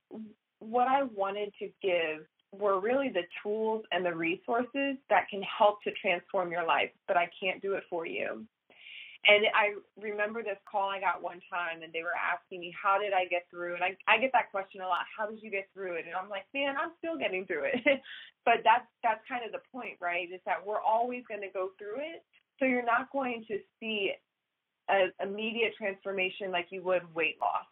what 0.61 0.87
I 0.87 1.03
wanted 1.03 1.53
to 1.59 1.69
give 1.83 2.25
were 2.57 2.81
really 2.81 3.09
the 3.09 3.25
tools 3.43 3.85
and 3.91 4.07
the 4.07 4.15
resources 4.15 4.97
that 5.11 5.29
can 5.29 5.43
help 5.43 5.83
to 5.83 5.91
transform 6.01 6.53
your 6.53 6.65
life, 6.65 6.91
but 7.09 7.17
I 7.17 7.29
can't 7.41 7.61
do 7.61 7.75
it 7.75 7.83
for 7.91 8.07
you. 8.07 8.47
And 9.27 9.47
I 9.55 9.75
remember 9.99 10.43
this 10.43 10.59
call 10.71 10.89
I 10.89 11.01
got 11.01 11.23
one 11.23 11.43
time, 11.51 11.83
and 11.83 11.93
they 11.93 12.03
were 12.03 12.15
asking 12.15 12.61
me, 12.61 12.75
How 12.75 12.99
did 12.99 13.13
I 13.13 13.27
get 13.27 13.47
through? 13.51 13.75
And 13.75 13.83
I, 13.83 13.97
I 14.07 14.19
get 14.19 14.31
that 14.33 14.51
question 14.51 14.81
a 14.81 14.87
lot 14.87 15.03
How 15.11 15.27
did 15.27 15.43
you 15.43 15.51
get 15.51 15.69
through 15.75 15.99
it? 15.99 16.07
And 16.07 16.15
I'm 16.15 16.31
like, 16.31 16.47
Man, 16.55 16.77
I'm 16.79 16.93
still 16.99 17.19
getting 17.19 17.45
through 17.47 17.71
it. 17.75 17.83
but 18.45 18.63
that's, 18.63 18.87
that's 19.03 19.21
kind 19.29 19.45
of 19.45 19.53
the 19.53 19.65
point, 19.73 19.99
right? 20.01 20.31
Is 20.33 20.41
that 20.47 20.65
we're 20.65 20.81
always 20.81 21.25
going 21.29 21.43
to 21.43 21.53
go 21.53 21.71
through 21.79 21.99
it. 21.99 22.23
So 22.59 22.65
you're 22.65 22.87
not 22.87 23.11
going 23.13 23.45
to 23.49 23.59
see 23.81 24.13
an 24.89 25.13
immediate 25.21 25.75
transformation 25.77 26.51
like 26.51 26.71
you 26.71 26.83
would 26.83 27.03
weight 27.15 27.37
loss 27.41 27.67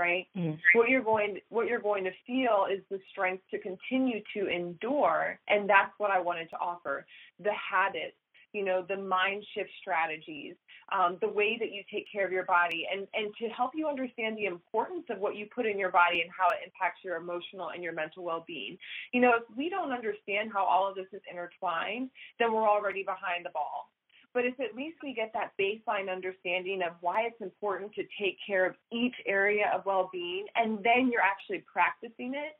right? 0.00 0.26
Mm-hmm. 0.36 0.56
What 0.78 0.88
you're 0.88 1.02
going 1.02 1.38
what 1.50 1.66
you're 1.66 1.80
going 1.80 2.04
to 2.04 2.10
feel 2.26 2.66
is 2.72 2.80
the 2.90 2.98
strength 3.10 3.42
to 3.50 3.58
continue 3.58 4.20
to 4.34 4.48
endure, 4.48 5.38
and 5.48 5.68
that's 5.68 5.92
what 5.98 6.10
I 6.10 6.18
wanted 6.20 6.48
to 6.50 6.56
offer. 6.56 7.06
The 7.38 7.52
habits, 7.52 8.16
you 8.52 8.64
know, 8.64 8.84
the 8.88 8.96
mind 8.96 9.44
shift 9.54 9.70
strategies, 9.80 10.54
um, 10.92 11.18
the 11.20 11.28
way 11.28 11.56
that 11.58 11.72
you 11.72 11.82
take 11.92 12.06
care 12.12 12.24
of 12.24 12.32
your 12.32 12.44
body, 12.44 12.86
and 12.90 13.06
and 13.14 13.32
to 13.40 13.48
help 13.48 13.72
you 13.74 13.88
understand 13.88 14.36
the 14.36 14.46
importance 14.46 15.04
of 15.10 15.18
what 15.18 15.36
you 15.36 15.46
put 15.54 15.66
in 15.66 15.78
your 15.78 15.90
body 15.90 16.22
and 16.22 16.30
how 16.36 16.48
it 16.48 16.58
impacts 16.64 17.00
your 17.04 17.16
emotional 17.16 17.70
and 17.70 17.82
your 17.82 17.92
mental 17.92 18.24
well-being. 18.24 18.76
You 19.12 19.20
know, 19.20 19.32
if 19.36 19.56
we 19.56 19.68
don't 19.68 19.92
understand 19.92 20.50
how 20.52 20.64
all 20.64 20.88
of 20.88 20.94
this 20.94 21.08
is 21.12 21.22
intertwined, 21.30 22.10
then 22.38 22.52
we're 22.52 22.68
already 22.68 23.02
behind 23.02 23.44
the 23.44 23.50
ball 23.50 23.90
but 24.32 24.44
if 24.44 24.58
at 24.60 24.76
least 24.76 24.98
we 25.02 25.12
get 25.12 25.32
that 25.34 25.52
baseline 25.58 26.10
understanding 26.10 26.82
of 26.82 26.92
why 27.00 27.22
it's 27.22 27.40
important 27.40 27.92
to 27.94 28.02
take 28.20 28.36
care 28.46 28.64
of 28.64 28.76
each 28.92 29.14
area 29.26 29.70
of 29.74 29.84
well 29.86 30.08
being, 30.12 30.46
and 30.54 30.78
then 30.84 31.10
you're 31.10 31.22
actually 31.22 31.64
practicing 31.72 32.34
it, 32.34 32.54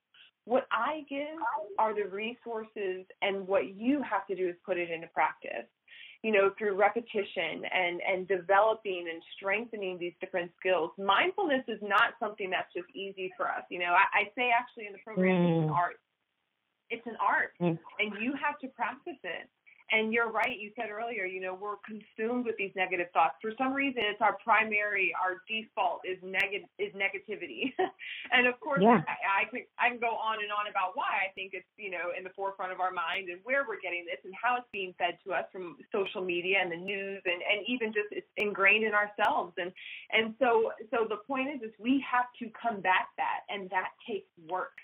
what 0.44 0.66
I 0.72 1.04
give 1.08 1.38
are 1.78 1.94
the 1.94 2.08
resources, 2.08 3.06
and 3.22 3.46
what 3.46 3.76
you 3.76 4.02
have 4.02 4.26
to 4.26 4.34
do 4.34 4.48
is 4.48 4.56
put 4.64 4.78
it 4.78 4.90
into 4.90 5.06
practice. 5.08 5.68
You 6.22 6.32
know, 6.32 6.50
through 6.58 6.76
repetition 6.76 7.64
and 7.72 8.00
and 8.06 8.28
developing 8.28 9.06
and 9.10 9.22
strengthening 9.36 9.98
these 9.98 10.12
different 10.20 10.50
skills. 10.58 10.90
Mindfulness 10.98 11.64
is 11.68 11.78
not 11.80 12.14
something 12.20 12.50
that's 12.50 12.72
just 12.74 12.88
easy 12.94 13.32
for 13.36 13.48
us. 13.48 13.64
You 13.70 13.78
know, 13.78 13.96
I, 13.96 14.04
I 14.12 14.22
say 14.36 14.50
actually 14.52 14.86
in 14.86 14.92
the 14.92 15.00
program 15.04 15.36
mm. 15.36 15.48
it's 15.48 15.64
an 15.64 15.70
art. 15.70 16.00
It's 16.90 17.06
an 17.06 17.16
art, 17.22 17.52
mm. 17.62 17.78
and 18.00 18.20
you 18.20 18.34
have 18.34 18.58
to 18.60 18.68
practice 18.68 19.20
it 19.22 19.48
and 19.92 20.12
you're 20.12 20.30
right. 20.30 20.58
You 20.58 20.70
said 20.76 20.90
earlier, 20.90 21.24
you 21.24 21.40
know, 21.40 21.54
we're 21.54 21.82
consumed 21.82 22.46
with 22.46 22.56
these 22.56 22.70
negative 22.76 23.08
thoughts. 23.12 23.34
For 23.42 23.52
some 23.58 23.72
reason, 23.72 24.02
it's 24.06 24.20
our 24.20 24.38
primary, 24.42 25.12
our 25.18 25.42
default 25.50 26.02
is 26.06 26.18
negative 26.22 26.68
is 26.78 26.94
negativity. 26.94 27.74
and 28.32 28.46
of 28.46 28.58
course, 28.60 28.80
yeah. 28.82 29.02
I, 29.06 29.42
I 29.42 29.50
can 29.50 29.66
I 29.78 29.90
can 29.90 29.98
go 29.98 30.14
on 30.14 30.38
and 30.42 30.50
on 30.54 30.70
about 30.70 30.94
why 30.94 31.26
I 31.26 31.34
think 31.34 31.52
it's 31.54 31.68
you 31.76 31.90
know 31.90 32.14
in 32.16 32.22
the 32.24 32.34
forefront 32.34 32.72
of 32.72 32.80
our 32.80 32.92
mind 32.92 33.28
and 33.28 33.40
where 33.42 33.66
we're 33.66 33.82
getting 33.82 34.06
this 34.06 34.22
and 34.24 34.34
how 34.34 34.56
it's 34.56 34.70
being 34.72 34.94
fed 34.98 35.18
to 35.26 35.34
us 35.34 35.44
from 35.52 35.76
social 35.90 36.22
media 36.22 36.58
and 36.62 36.70
the 36.70 36.78
news 36.78 37.22
and 37.26 37.42
and 37.42 37.66
even 37.66 37.92
just 37.92 38.08
it's 38.10 38.30
ingrained 38.36 38.84
in 38.84 38.94
ourselves. 38.94 39.54
And 39.58 39.72
and 40.12 40.34
so 40.38 40.72
so 40.90 41.06
the 41.08 41.18
point 41.26 41.50
is 41.50 41.66
is 41.66 41.74
we 41.78 42.04
have 42.06 42.30
to 42.38 42.46
combat 42.54 43.10
that, 43.18 43.42
and 43.50 43.68
that 43.70 43.90
takes 44.06 44.30
work. 44.48 44.78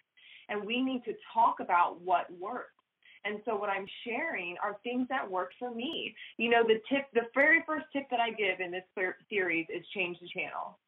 And 0.48 0.64
we 0.64 0.80
need 0.80 1.02
to 1.04 1.14
talk 1.34 1.58
about 1.58 2.00
what 2.02 2.30
works 2.38 2.75
and 3.24 3.40
so 3.44 3.56
what 3.56 3.70
I'm 3.70 3.86
sharing 4.04 4.56
are 4.62 4.78
things 4.82 5.06
that 5.08 5.28
work 5.28 5.50
for 5.58 5.74
me. 5.74 6.14
You 6.36 6.50
know, 6.50 6.62
the 6.62 6.80
tip, 6.88 7.06
the 7.14 7.28
very 7.34 7.62
first 7.66 7.86
tip 7.92 8.04
that 8.10 8.20
I 8.20 8.30
give 8.30 8.60
in 8.60 8.70
this 8.70 8.84
series 9.28 9.66
is 9.68 9.84
change 9.94 10.18
the 10.20 10.28
channel. 10.28 10.78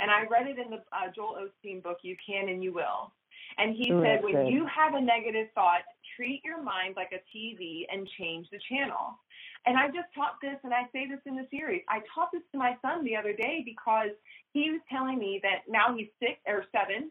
And 0.00 0.10
I 0.10 0.24
read 0.30 0.48
it 0.48 0.58
in 0.58 0.70
the 0.70 0.82
uh, 0.92 1.10
Joel 1.14 1.46
Osteen 1.46 1.82
book, 1.82 1.98
You 2.02 2.16
Can 2.26 2.48
and 2.48 2.62
You 2.62 2.74
Will. 2.74 3.12
And 3.58 3.76
he 3.76 3.92
Ooh, 3.92 4.02
said, 4.02 4.24
when 4.24 4.34
good. 4.34 4.52
you 4.52 4.66
have 4.66 4.94
a 4.94 5.00
negative 5.00 5.48
thought, 5.54 5.82
treat 6.16 6.42
your 6.44 6.62
mind 6.62 6.94
like 6.96 7.12
a 7.12 7.22
TV 7.36 7.84
and 7.92 8.08
change 8.18 8.48
the 8.50 8.58
channel. 8.68 9.18
And 9.66 9.78
I 9.78 9.86
just 9.86 10.12
taught 10.14 10.36
this, 10.42 10.56
and 10.64 10.74
I 10.74 10.82
say 10.92 11.06
this 11.08 11.20
in 11.24 11.36
the 11.36 11.46
series. 11.50 11.82
I 11.88 12.00
taught 12.14 12.30
this 12.32 12.42
to 12.52 12.58
my 12.58 12.76
son 12.82 13.04
the 13.04 13.16
other 13.16 13.32
day 13.32 13.62
because 13.64 14.10
he 14.52 14.70
was 14.70 14.80
telling 14.90 15.18
me 15.18 15.40
that 15.42 15.64
now 15.68 15.96
he's 15.96 16.08
six 16.20 16.34
or 16.46 16.64
seven, 16.72 17.10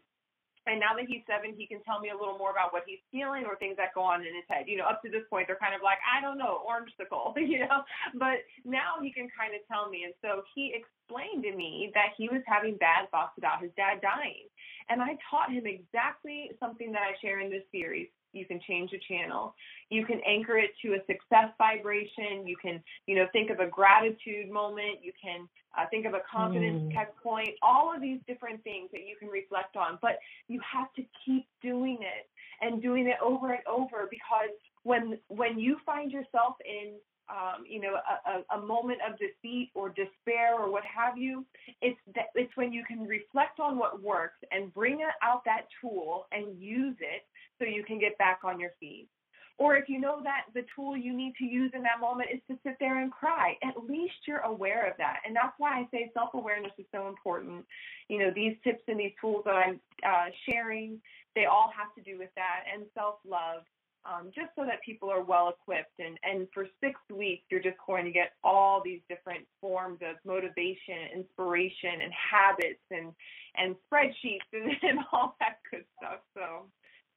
and 0.66 0.80
now 0.80 0.96
that 0.96 1.04
he's 1.06 1.22
seven, 1.28 1.52
he 1.56 1.66
can 1.66 1.82
tell 1.84 2.00
me 2.00 2.08
a 2.08 2.16
little 2.16 2.38
more 2.38 2.50
about 2.50 2.72
what 2.72 2.88
he's 2.88 3.02
feeling 3.12 3.44
or 3.44 3.56
things 3.56 3.76
that 3.76 3.92
go 3.92 4.00
on 4.00 4.24
in 4.24 4.32
his 4.32 4.48
head. 4.48 4.64
You 4.66 4.80
know, 4.80 4.88
up 4.88 5.02
to 5.04 5.10
this 5.12 5.24
point, 5.28 5.46
they're 5.46 5.60
kind 5.60 5.76
of 5.76 5.84
like, 5.84 6.00
I 6.02 6.24
don't 6.24 6.38
know, 6.38 6.64
orange 6.64 6.90
sickle, 6.96 7.34
you 7.38 7.60
know. 7.60 7.84
But 8.16 8.44
now 8.64 8.96
he 9.02 9.12
can 9.12 9.28
kind 9.32 9.52
of 9.52 9.60
tell 9.68 9.92
me. 9.92 10.08
And 10.08 10.16
so 10.24 10.42
he 10.54 10.72
explained 10.72 11.44
to 11.44 11.52
me 11.52 11.92
that 11.92 12.16
he 12.16 12.32
was 12.32 12.40
having 12.48 12.80
bad 12.80 13.12
thoughts 13.12 13.36
about 13.36 13.60
his 13.60 13.70
dad 13.76 14.00
dying. 14.00 14.48
And 14.88 15.00
I 15.00 15.20
taught 15.28 15.52
him 15.52 15.68
exactly 15.68 16.52
something 16.60 16.92
that 16.92 17.04
I 17.04 17.12
share 17.20 17.40
in 17.40 17.50
this 17.52 17.64
series 17.72 18.08
you 18.34 18.44
can 18.44 18.60
change 18.66 18.90
the 18.90 19.00
channel. 19.08 19.54
You 19.90 20.04
can 20.04 20.20
anchor 20.26 20.58
it 20.58 20.70
to 20.82 20.94
a 20.94 21.06
success 21.06 21.54
vibration. 21.56 22.46
You 22.46 22.56
can, 22.60 22.82
you 23.06 23.14
know, 23.14 23.26
think 23.32 23.50
of 23.50 23.60
a 23.60 23.66
gratitude 23.66 24.50
moment. 24.50 24.98
You 25.02 25.12
can 25.22 25.48
uh, 25.76 25.84
think 25.90 26.06
of 26.06 26.14
a 26.14 26.20
confidence 26.30 26.82
mm. 26.82 26.92
check 26.92 27.14
point. 27.22 27.50
All 27.62 27.94
of 27.94 28.00
these 28.00 28.18
different 28.26 28.62
things 28.64 28.90
that 28.92 29.00
you 29.00 29.16
can 29.18 29.28
reflect 29.28 29.76
on. 29.76 29.98
But 30.00 30.18
you 30.48 30.60
have 30.60 30.92
to 30.94 31.02
keep 31.24 31.46
doing 31.62 31.98
it 32.00 32.28
and 32.60 32.82
doing 32.82 33.06
it 33.06 33.16
over 33.22 33.52
and 33.52 33.62
over 33.66 34.08
because 34.10 34.50
when 34.82 35.18
when 35.28 35.58
you 35.58 35.76
find 35.84 36.12
yourself 36.12 36.54
in 36.64 36.94
um, 37.30 37.64
you 37.66 37.80
know, 37.80 37.94
a, 37.94 38.56
a, 38.56 38.60
a, 38.60 38.66
moment 38.66 38.98
of 39.08 39.18
defeat 39.18 39.70
or 39.74 39.88
despair 39.88 40.60
or 40.60 40.70
what 40.70 40.82
have 40.84 41.16
you, 41.16 41.46
it's 41.80 41.98
that 42.14 42.26
it's 42.34 42.54
when 42.54 42.70
you 42.70 42.84
can 42.86 43.06
reflect 43.06 43.60
on 43.60 43.78
what 43.78 44.02
works 44.02 44.36
and 44.52 44.74
bring 44.74 44.98
out 45.22 45.42
that 45.46 45.62
tool 45.80 46.26
and 46.32 46.60
use 46.60 46.96
it 47.00 47.22
so 47.58 47.64
you 47.64 47.82
can 47.82 47.98
get 47.98 48.18
back 48.18 48.40
on 48.44 48.60
your 48.60 48.72
feet. 48.78 49.08
Or 49.56 49.76
if 49.76 49.88
you 49.88 50.00
know 50.00 50.20
that 50.24 50.46
the 50.52 50.64
tool 50.74 50.96
you 50.96 51.16
need 51.16 51.34
to 51.38 51.44
use 51.44 51.70
in 51.74 51.82
that 51.82 52.00
moment 52.00 52.30
is 52.32 52.40
to 52.50 52.58
sit 52.64 52.76
there 52.80 53.00
and 53.00 53.12
cry, 53.12 53.56
at 53.62 53.84
least 53.88 54.14
you're 54.26 54.40
aware 54.40 54.88
of 54.90 54.96
that. 54.98 55.20
And 55.24 55.34
that's 55.34 55.54
why 55.58 55.78
I 55.78 55.88
say 55.92 56.10
self 56.12 56.34
awareness 56.34 56.72
is 56.76 56.86
so 56.92 57.08
important. 57.08 57.64
You 58.08 58.18
know, 58.18 58.32
these 58.34 58.56
tips 58.64 58.82
and 58.88 58.98
these 58.98 59.12
tools 59.20 59.42
that 59.44 59.54
I'm 59.54 59.80
uh, 60.04 60.30
sharing, 60.48 61.00
they 61.36 61.44
all 61.44 61.70
have 61.76 61.94
to 61.94 62.02
do 62.10 62.18
with 62.18 62.30
that 62.34 62.64
and 62.72 62.84
self 62.94 63.16
love 63.24 63.62
um, 64.06 64.30
just 64.34 64.48
so 64.56 64.64
that 64.64 64.82
people 64.84 65.10
are 65.10 65.22
well 65.22 65.48
equipped. 65.48 65.98
And, 65.98 66.18
and 66.22 66.46
for 66.52 66.66
six 66.82 67.00
weeks, 67.12 67.44
you're 67.50 67.62
just 67.62 67.78
going 67.86 68.04
to 68.04 68.10
get 68.10 68.32
all 68.42 68.82
these 68.84 69.00
different 69.08 69.46
forms 69.60 70.00
of 70.02 70.16
motivation, 70.24 71.14
inspiration, 71.14 72.02
and 72.02 72.12
habits, 72.12 72.82
and 72.90 73.12
and 73.56 73.76
spreadsheets, 73.86 74.44
and, 74.52 74.72
and 74.82 74.98
all 75.12 75.36
that 75.40 75.58
good 75.70 75.84
stuff. 75.98 76.20
So, 76.34 76.66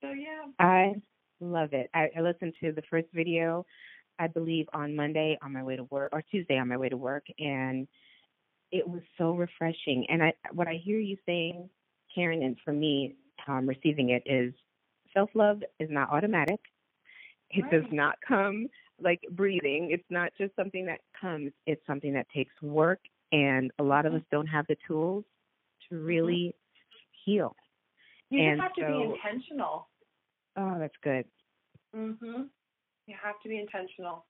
so 0.01 0.11
yeah. 0.11 0.45
I 0.59 0.95
love 1.39 1.73
it. 1.73 1.89
I, 1.93 2.09
I 2.17 2.21
listened 2.21 2.53
to 2.61 2.71
the 2.71 2.83
first 2.89 3.07
video, 3.13 3.65
I 4.19 4.27
believe, 4.27 4.67
on 4.73 4.95
Monday 4.95 5.37
on 5.41 5.53
my 5.53 5.63
way 5.63 5.75
to 5.75 5.83
work, 5.85 6.09
or 6.13 6.21
Tuesday 6.21 6.57
on 6.57 6.67
my 6.67 6.77
way 6.77 6.89
to 6.89 6.97
work, 6.97 7.25
and 7.39 7.87
it 8.71 8.87
was 8.87 9.01
so 9.17 9.31
refreshing. 9.31 10.05
And 10.09 10.21
I, 10.21 10.33
what 10.53 10.67
I 10.67 10.79
hear 10.83 10.99
you 10.99 11.17
saying, 11.25 11.69
Karen, 12.13 12.43
and 12.43 12.57
for 12.63 12.73
me, 12.73 13.15
how 13.37 13.53
I'm 13.53 13.67
receiving 13.67 14.09
it 14.09 14.23
is 14.25 14.53
self 15.13 15.29
love 15.33 15.61
is 15.79 15.89
not 15.91 16.09
automatic. 16.09 16.59
It 17.49 17.63
right. 17.63 17.71
does 17.71 17.85
not 17.91 18.15
come 18.27 18.67
like 19.01 19.21
breathing. 19.31 19.89
It's 19.91 20.03
not 20.09 20.31
just 20.37 20.55
something 20.55 20.85
that 20.87 20.99
comes, 21.19 21.51
it's 21.65 21.85
something 21.87 22.13
that 22.13 22.27
takes 22.33 22.53
work. 22.61 22.99
And 23.31 23.71
a 23.79 23.83
lot 23.83 24.05
of 24.05 24.13
us 24.13 24.21
don't 24.31 24.47
have 24.47 24.65
the 24.67 24.77
tools 24.87 25.23
to 25.89 25.95
mm-hmm. 25.95 26.05
really 26.05 26.55
mm-hmm. 26.55 27.31
heal. 27.31 27.55
You 28.29 28.41
and 28.41 28.59
just 28.59 28.63
have 28.63 28.71
so, 28.77 28.81
to 28.81 28.97
be 28.97 29.13
intentional. 29.13 29.87
Oh, 30.57 30.77
that's 30.79 30.97
good. 31.03 31.25
Mhm. 31.95 32.49
You 33.05 33.15
have 33.15 33.39
to 33.41 33.49
be 33.49 33.59
intentional. 33.59 34.25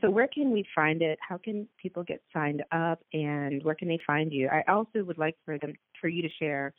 So 0.00 0.10
where 0.10 0.28
can 0.28 0.50
we 0.50 0.64
find 0.74 1.02
it? 1.02 1.18
How 1.26 1.38
can 1.38 1.68
people 1.78 2.02
get 2.02 2.22
signed 2.32 2.62
up 2.70 3.02
and 3.12 3.62
where 3.62 3.74
can 3.74 3.88
they 3.88 3.98
find 4.06 4.32
you? 4.32 4.48
I 4.48 4.62
also 4.68 5.02
would 5.02 5.18
like 5.18 5.36
for 5.44 5.58
them 5.58 5.74
for 6.00 6.08
you 6.08 6.22
to 6.22 6.28
share 6.28 6.74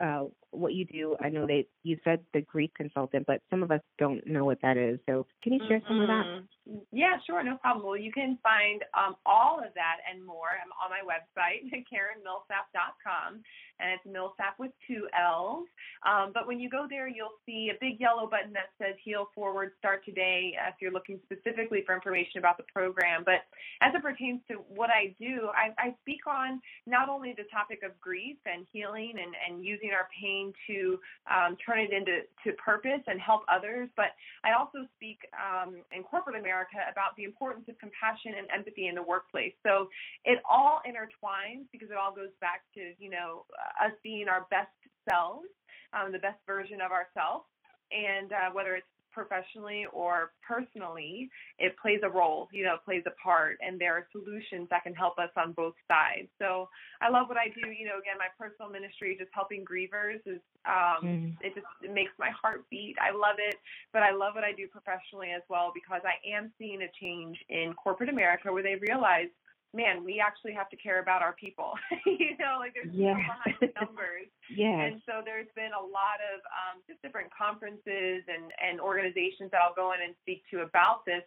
uh, 0.00 0.24
what 0.50 0.74
you 0.74 0.84
do. 0.84 1.16
I 1.20 1.28
know 1.28 1.46
that 1.46 1.64
you 1.82 1.98
said 2.04 2.20
the 2.32 2.40
grief 2.40 2.70
consultant, 2.74 3.26
but 3.26 3.42
some 3.50 3.62
of 3.62 3.70
us 3.70 3.80
don't 3.98 4.26
know 4.26 4.44
what 4.44 4.60
that 4.62 4.76
is. 4.76 4.98
So 5.06 5.26
can 5.42 5.52
you 5.52 5.60
share 5.68 5.80
mm-hmm. 5.80 5.88
some 5.88 6.00
of 6.00 6.08
that? 6.08 6.42
Yeah, 6.92 7.18
sure, 7.26 7.42
no 7.42 7.56
problem. 7.56 7.84
Well, 7.84 7.96
you 7.96 8.12
can 8.12 8.38
find 8.42 8.82
um, 8.94 9.16
all 9.26 9.58
of 9.58 9.74
that 9.74 9.98
and 10.06 10.24
more 10.24 10.54
on 10.78 10.90
my 10.90 11.02
website, 11.02 11.66
KarenMillsap.com, 11.90 13.42
and 13.80 13.90
it's 13.90 14.06
Millsap 14.06 14.54
with 14.58 14.70
two 14.86 15.08
L's. 15.18 15.66
Um, 16.06 16.30
but 16.32 16.46
when 16.46 16.60
you 16.60 16.70
go 16.70 16.86
there, 16.88 17.08
you'll 17.08 17.38
see 17.44 17.70
a 17.74 17.78
big 17.80 17.98
yellow 17.98 18.28
button 18.30 18.52
that 18.52 18.70
says 18.78 18.94
Heal 19.02 19.30
Forward, 19.34 19.72
Start 19.78 20.04
Today, 20.04 20.54
if 20.68 20.76
you're 20.80 20.92
looking 20.92 21.18
specifically 21.24 21.82
for 21.84 21.94
information 21.94 22.38
about 22.38 22.56
the 22.56 22.64
program. 22.72 23.22
But 23.24 23.42
as 23.82 23.92
it 23.94 24.02
pertains 24.02 24.40
to 24.48 24.62
what 24.68 24.90
I 24.90 25.14
do, 25.18 25.50
I, 25.50 25.74
I 25.80 25.94
speak 26.02 26.26
on 26.28 26.60
not 26.86 27.08
only 27.08 27.34
the 27.36 27.50
topic 27.50 27.80
of 27.84 27.98
grief 28.00 28.36
and 28.46 28.64
healing 28.72 29.14
and, 29.18 29.34
and 29.34 29.64
using 29.64 29.90
our 29.90 30.06
pain 30.14 30.52
to 30.68 31.00
um, 31.26 31.56
turn 31.64 31.80
it 31.80 31.92
into 31.92 32.22
to 32.46 32.52
purpose 32.62 33.02
and 33.08 33.20
help 33.20 33.42
others, 33.50 33.88
but 33.96 34.14
I 34.44 34.52
also 34.52 34.86
speak 34.96 35.18
um, 35.34 35.82
in 35.90 36.04
corporate 36.04 36.36
America 36.38 36.59
about 36.90 37.16
the 37.16 37.24
importance 37.24 37.66
of 37.68 37.78
compassion 37.78 38.34
and 38.38 38.46
empathy 38.52 38.86
in 38.88 38.94
the 38.94 39.02
workplace. 39.02 39.54
So 39.66 39.88
it 40.24 40.40
all 40.48 40.80
intertwines 40.86 41.66
because 41.72 41.90
it 41.90 41.96
all 41.96 42.14
goes 42.14 42.32
back 42.40 42.62
to, 42.74 42.92
you 42.98 43.10
know, 43.10 43.46
us 43.80 43.92
being 44.02 44.28
our 44.28 44.46
best 44.50 44.74
selves, 45.08 45.48
um, 45.92 46.12
the 46.12 46.18
best 46.18 46.38
version 46.46 46.80
of 46.80 46.92
ourselves. 46.92 47.46
And 47.90 48.32
uh, 48.32 48.50
whether 48.52 48.76
it's 48.76 48.86
professionally 49.12 49.86
or 49.92 50.32
personally, 50.46 51.28
it 51.58 51.76
plays 51.80 52.00
a 52.02 52.08
role, 52.08 52.48
you 52.52 52.64
know, 52.64 52.76
plays 52.84 53.02
a 53.06 53.14
part, 53.22 53.58
and 53.60 53.80
there 53.80 53.94
are 53.94 54.06
solutions 54.12 54.68
that 54.70 54.82
can 54.82 54.94
help 54.94 55.18
us 55.18 55.30
on 55.36 55.52
both 55.52 55.74
sides. 55.88 56.28
So 56.38 56.68
I 57.00 57.10
love 57.10 57.28
what 57.28 57.38
I 57.38 57.48
do. 57.48 57.70
You 57.70 57.86
know, 57.86 57.98
again, 57.98 58.18
my 58.18 58.30
personal 58.38 58.70
ministry, 58.70 59.16
just 59.18 59.30
helping 59.32 59.64
grievers, 59.64 60.20
is 60.26 60.40
um, 60.66 61.02
mm. 61.02 61.36
it 61.40 61.54
just 61.54 61.66
it 61.82 61.92
makes 61.92 62.12
my 62.18 62.30
heart 62.30 62.64
beat. 62.70 62.96
I 63.00 63.10
love 63.10 63.36
it, 63.38 63.56
but 63.92 64.02
I 64.02 64.12
love 64.12 64.34
what 64.34 64.44
I 64.44 64.52
do 64.52 64.68
professionally 64.68 65.30
as 65.34 65.42
well 65.48 65.72
because 65.74 66.02
I 66.04 66.16
am 66.28 66.52
seeing 66.58 66.82
a 66.82 66.90
change 67.00 67.38
in 67.48 67.74
corporate 67.74 68.08
America 68.08 68.52
where 68.52 68.62
they 68.62 68.76
realize 68.76 69.28
man, 69.72 70.04
we 70.04 70.20
actually 70.20 70.52
have 70.52 70.68
to 70.70 70.76
care 70.76 71.00
about 71.00 71.22
our 71.22 71.32
people. 71.34 71.74
you 72.06 72.36
know, 72.38 72.58
like 72.58 72.74
there's 72.74 72.94
yeah. 72.94 73.14
behind 73.14 73.56
the 73.60 73.70
numbers. 73.80 74.26
yeah. 74.50 74.90
And 74.90 75.02
so 75.06 75.22
there's 75.24 75.50
been 75.54 75.70
a 75.70 75.82
lot 75.82 76.18
of 76.34 76.42
um, 76.50 76.82
just 76.88 77.00
different 77.02 77.30
conferences 77.30 78.26
and, 78.26 78.50
and 78.58 78.80
organizations 78.80 79.50
that 79.52 79.60
I'll 79.62 79.74
go 79.74 79.92
in 79.92 80.02
and 80.02 80.14
speak 80.22 80.42
to 80.50 80.62
about 80.62 81.06
this. 81.06 81.22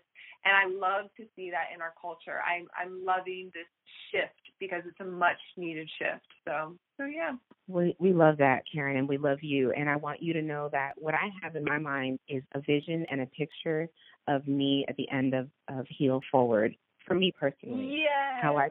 And 0.45 0.51
I 0.51 0.67
love 0.67 1.09
to 1.15 1.23
see 1.35 1.51
that 1.51 1.71
in 1.73 1.81
our 1.81 1.93
culture. 1.99 2.43
I'm 2.43 2.67
I'm 2.75 3.05
loving 3.05 3.49
this 3.53 3.69
shift 4.11 4.35
because 4.59 4.83
it's 4.85 4.99
a 4.99 5.05
much 5.05 5.39
needed 5.55 5.89
shift. 5.97 6.27
So 6.45 6.75
so 6.97 7.05
yeah. 7.05 7.31
We 7.67 7.95
we 7.97 8.11
love 8.11 8.35
that, 8.37 8.63
Karen, 8.71 8.97
and 8.97 9.07
we 9.07 9.17
love 9.17 9.37
you. 9.41 9.71
And 9.71 9.89
I 9.89 9.95
want 9.95 10.21
you 10.21 10.33
to 10.33 10.41
know 10.41 10.67
that 10.73 10.93
what 10.97 11.13
I 11.13 11.29
have 11.41 11.55
in 11.55 11.63
my 11.63 11.77
mind 11.77 12.19
is 12.27 12.43
a 12.55 12.59
vision 12.59 13.05
and 13.09 13.21
a 13.21 13.25
picture 13.27 13.87
of 14.27 14.45
me 14.45 14.85
at 14.89 14.97
the 14.97 15.09
end 15.11 15.33
of, 15.33 15.47
of 15.69 15.85
Heal 15.87 16.21
Forward 16.29 16.75
for 17.05 17.15
me 17.15 17.33
personally. 17.37 18.01
Yes. 18.03 18.41
How 18.41 18.57
I, 18.57 18.69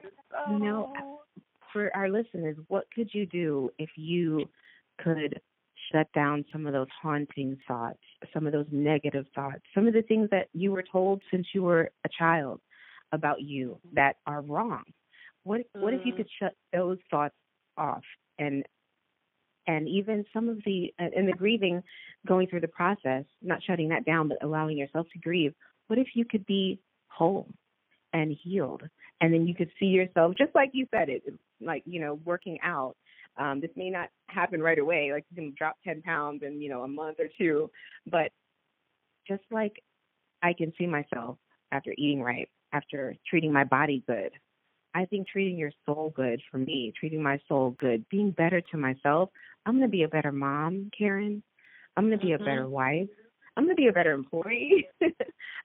you 0.50 0.58
know, 0.58 0.92
oh. 1.00 1.20
for 1.72 1.94
our 1.94 2.08
listeners, 2.08 2.56
what 2.68 2.84
could 2.94 3.08
you 3.12 3.26
do 3.26 3.70
if 3.78 3.90
you 3.96 4.48
could 5.02 5.40
shut 5.92 6.06
down 6.14 6.44
some 6.52 6.66
of 6.66 6.72
those 6.72 6.88
haunting 7.02 7.58
thoughts, 7.66 7.98
some 8.32 8.46
of 8.46 8.52
those 8.52 8.66
negative 8.70 9.26
thoughts, 9.34 9.62
some 9.74 9.86
of 9.86 9.94
the 9.94 10.02
things 10.02 10.28
that 10.30 10.48
you 10.52 10.72
were 10.72 10.84
told 10.90 11.22
since 11.30 11.46
you 11.54 11.62
were 11.62 11.90
a 12.04 12.08
child 12.16 12.60
about 13.12 13.40
you 13.42 13.78
that 13.94 14.16
are 14.26 14.42
wrong? 14.42 14.82
What 15.44 15.60
mm. 15.76 15.80
what 15.80 15.94
if 15.94 16.04
you 16.04 16.12
mm. 16.12 16.18
could 16.18 16.28
shut 16.40 16.54
those 16.72 16.98
thoughts 17.10 17.34
off 17.76 18.02
and 18.38 18.64
and 19.66 19.88
even 19.88 20.24
some 20.32 20.48
of 20.48 20.58
the 20.64 20.92
and 20.98 21.28
the 21.28 21.32
grieving 21.32 21.82
going 22.26 22.46
through 22.46 22.60
the 22.60 22.68
process 22.68 23.24
not 23.40 23.62
shutting 23.62 23.88
that 23.88 24.04
down 24.04 24.28
but 24.28 24.42
allowing 24.42 24.76
yourself 24.76 25.06
to 25.12 25.18
grieve 25.18 25.54
what 25.86 25.98
if 25.98 26.08
you 26.14 26.24
could 26.24 26.44
be 26.46 26.78
whole 27.08 27.48
and 28.12 28.36
healed. 28.42 28.82
And 29.20 29.32
then 29.32 29.46
you 29.46 29.54
could 29.54 29.70
see 29.78 29.86
yourself, 29.86 30.34
just 30.36 30.54
like 30.54 30.70
you 30.72 30.86
said 30.90 31.08
it, 31.08 31.22
like, 31.60 31.82
you 31.86 32.00
know, 32.00 32.18
working 32.24 32.58
out. 32.62 32.96
Um, 33.38 33.60
this 33.60 33.70
may 33.76 33.88
not 33.88 34.10
happen 34.28 34.62
right 34.62 34.78
away, 34.78 35.10
like 35.12 35.24
you 35.30 35.36
can 35.36 35.54
drop 35.56 35.76
10 35.84 36.02
pounds 36.02 36.42
in, 36.42 36.60
you 36.60 36.68
know, 36.68 36.82
a 36.82 36.88
month 36.88 37.16
or 37.18 37.28
two, 37.38 37.70
but 38.06 38.30
just 39.26 39.42
like 39.50 39.82
I 40.42 40.52
can 40.52 40.72
see 40.76 40.86
myself 40.86 41.38
after 41.70 41.94
eating 41.96 42.20
right, 42.20 42.50
after 42.72 43.16
treating 43.28 43.52
my 43.52 43.64
body 43.64 44.04
good, 44.06 44.32
I 44.94 45.06
think 45.06 45.28
treating 45.28 45.56
your 45.56 45.72
soul 45.86 46.12
good 46.14 46.42
for 46.50 46.58
me, 46.58 46.92
treating 46.98 47.22
my 47.22 47.40
soul 47.48 47.74
good, 47.78 48.04
being 48.10 48.30
better 48.32 48.60
to 48.60 48.76
myself, 48.76 49.30
I'm 49.64 49.74
going 49.74 49.88
to 49.88 49.90
be 49.90 50.02
a 50.02 50.08
better 50.08 50.32
mom, 50.32 50.90
Karen. 50.96 51.42
I'm 51.96 52.08
going 52.08 52.18
to 52.18 52.24
be 52.24 52.32
mm-hmm. 52.32 52.42
a 52.42 52.46
better 52.46 52.68
wife. 52.68 53.08
I'm 53.56 53.64
going 53.64 53.76
to 53.76 53.80
be 53.80 53.88
a 53.88 53.92
better 53.92 54.12
employee. 54.12 54.88
I'm 55.02 55.10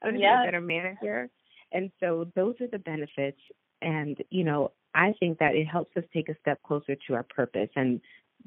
going 0.03 0.15
to 0.15 0.21
yes. 0.21 0.37
be 0.43 0.43
a 0.43 0.47
better 0.47 0.61
manager. 0.61 1.29
And 1.71 1.91
so 1.99 2.31
those 2.35 2.55
are 2.61 2.67
the 2.67 2.79
benefits. 2.79 3.39
And, 3.81 4.17
you 4.29 4.43
know, 4.43 4.71
I 4.95 5.13
think 5.19 5.39
that 5.39 5.55
it 5.55 5.65
helps 5.65 5.95
us 5.97 6.03
take 6.13 6.29
a 6.29 6.37
step 6.41 6.61
closer 6.63 6.95
to 7.07 7.13
our 7.13 7.23
purpose. 7.23 7.69
And 7.75 8.01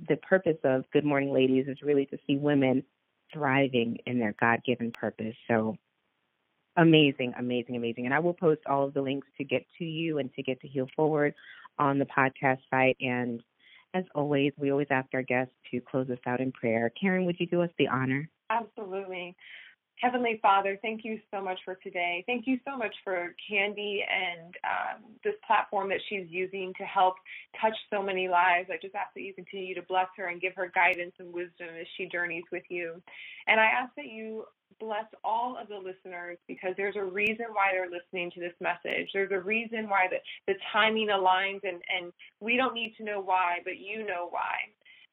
the 0.08 0.16
purpose 0.16 0.58
of 0.64 0.84
Good 0.92 1.04
Morning 1.04 1.32
Ladies 1.32 1.66
is 1.68 1.82
really 1.82 2.06
to 2.06 2.18
see 2.26 2.36
women 2.36 2.82
thriving 3.32 3.98
in 4.06 4.18
their 4.18 4.34
God 4.40 4.60
given 4.64 4.90
purpose. 4.92 5.34
So 5.48 5.76
amazing, 6.76 7.34
amazing, 7.38 7.76
amazing. 7.76 8.06
And 8.06 8.14
I 8.14 8.18
will 8.18 8.34
post 8.34 8.62
all 8.66 8.86
of 8.86 8.94
the 8.94 9.02
links 9.02 9.28
to 9.38 9.44
get 9.44 9.64
to 9.78 9.84
you 9.84 10.18
and 10.18 10.32
to 10.34 10.42
get 10.42 10.60
to 10.62 10.68
Heal 10.68 10.88
Forward 10.96 11.34
on 11.78 11.98
the 11.98 12.06
podcast 12.06 12.58
site. 12.70 12.96
And 13.00 13.42
as 13.94 14.04
always, 14.14 14.52
we 14.56 14.70
always 14.70 14.88
ask 14.90 15.08
our 15.14 15.22
guests 15.22 15.54
to 15.70 15.80
close 15.80 16.08
us 16.10 16.18
out 16.26 16.40
in 16.40 16.52
prayer. 16.52 16.92
Karen, 17.00 17.24
would 17.26 17.38
you 17.38 17.46
do 17.46 17.62
us 17.62 17.70
the 17.78 17.88
honor? 17.88 18.28
Absolutely. 18.50 19.36
Heavenly 20.00 20.38
Father, 20.42 20.78
thank 20.82 21.04
you 21.04 21.20
so 21.30 21.42
much 21.42 21.60
for 21.64 21.76
today. 21.76 22.24
Thank 22.26 22.46
you 22.46 22.58
so 22.66 22.76
much 22.76 22.94
for 23.04 23.34
Candy 23.48 24.02
and 24.10 24.54
um, 24.64 25.02
this 25.24 25.34
platform 25.46 25.90
that 25.90 26.00
she's 26.08 26.26
using 26.28 26.72
to 26.78 26.84
help 26.84 27.14
touch 27.60 27.74
so 27.90 28.02
many 28.02 28.28
lives. 28.28 28.70
I 28.72 28.78
just 28.80 28.94
ask 28.94 29.14
that 29.14 29.22
you 29.22 29.34
continue 29.34 29.74
to 29.74 29.82
bless 29.82 30.08
her 30.16 30.28
and 30.28 30.40
give 30.40 30.54
her 30.56 30.72
guidance 30.74 31.12
and 31.18 31.32
wisdom 31.32 31.68
as 31.80 31.86
she 31.96 32.06
journeys 32.06 32.44
with 32.50 32.64
you. 32.70 33.02
And 33.46 33.60
I 33.60 33.66
ask 33.66 33.94
that 33.96 34.06
you 34.06 34.44
bless 34.80 35.04
all 35.24 35.56
of 35.60 35.68
the 35.68 35.76
listeners 35.76 36.38
because 36.48 36.74
there's 36.76 36.96
a 36.96 37.04
reason 37.04 37.46
why 37.52 37.70
they're 37.72 37.90
listening 37.90 38.30
to 38.32 38.40
this 38.40 38.54
message. 38.60 39.10
There's 39.12 39.32
a 39.32 39.40
reason 39.40 39.88
why 39.88 40.06
the, 40.10 40.18
the 40.52 40.58
timing 40.72 41.08
aligns, 41.08 41.60
and, 41.64 41.82
and 41.94 42.12
we 42.40 42.56
don't 42.56 42.74
need 42.74 42.94
to 42.98 43.04
know 43.04 43.20
why, 43.20 43.58
but 43.64 43.78
you 43.78 44.06
know 44.06 44.28
why. 44.30 44.56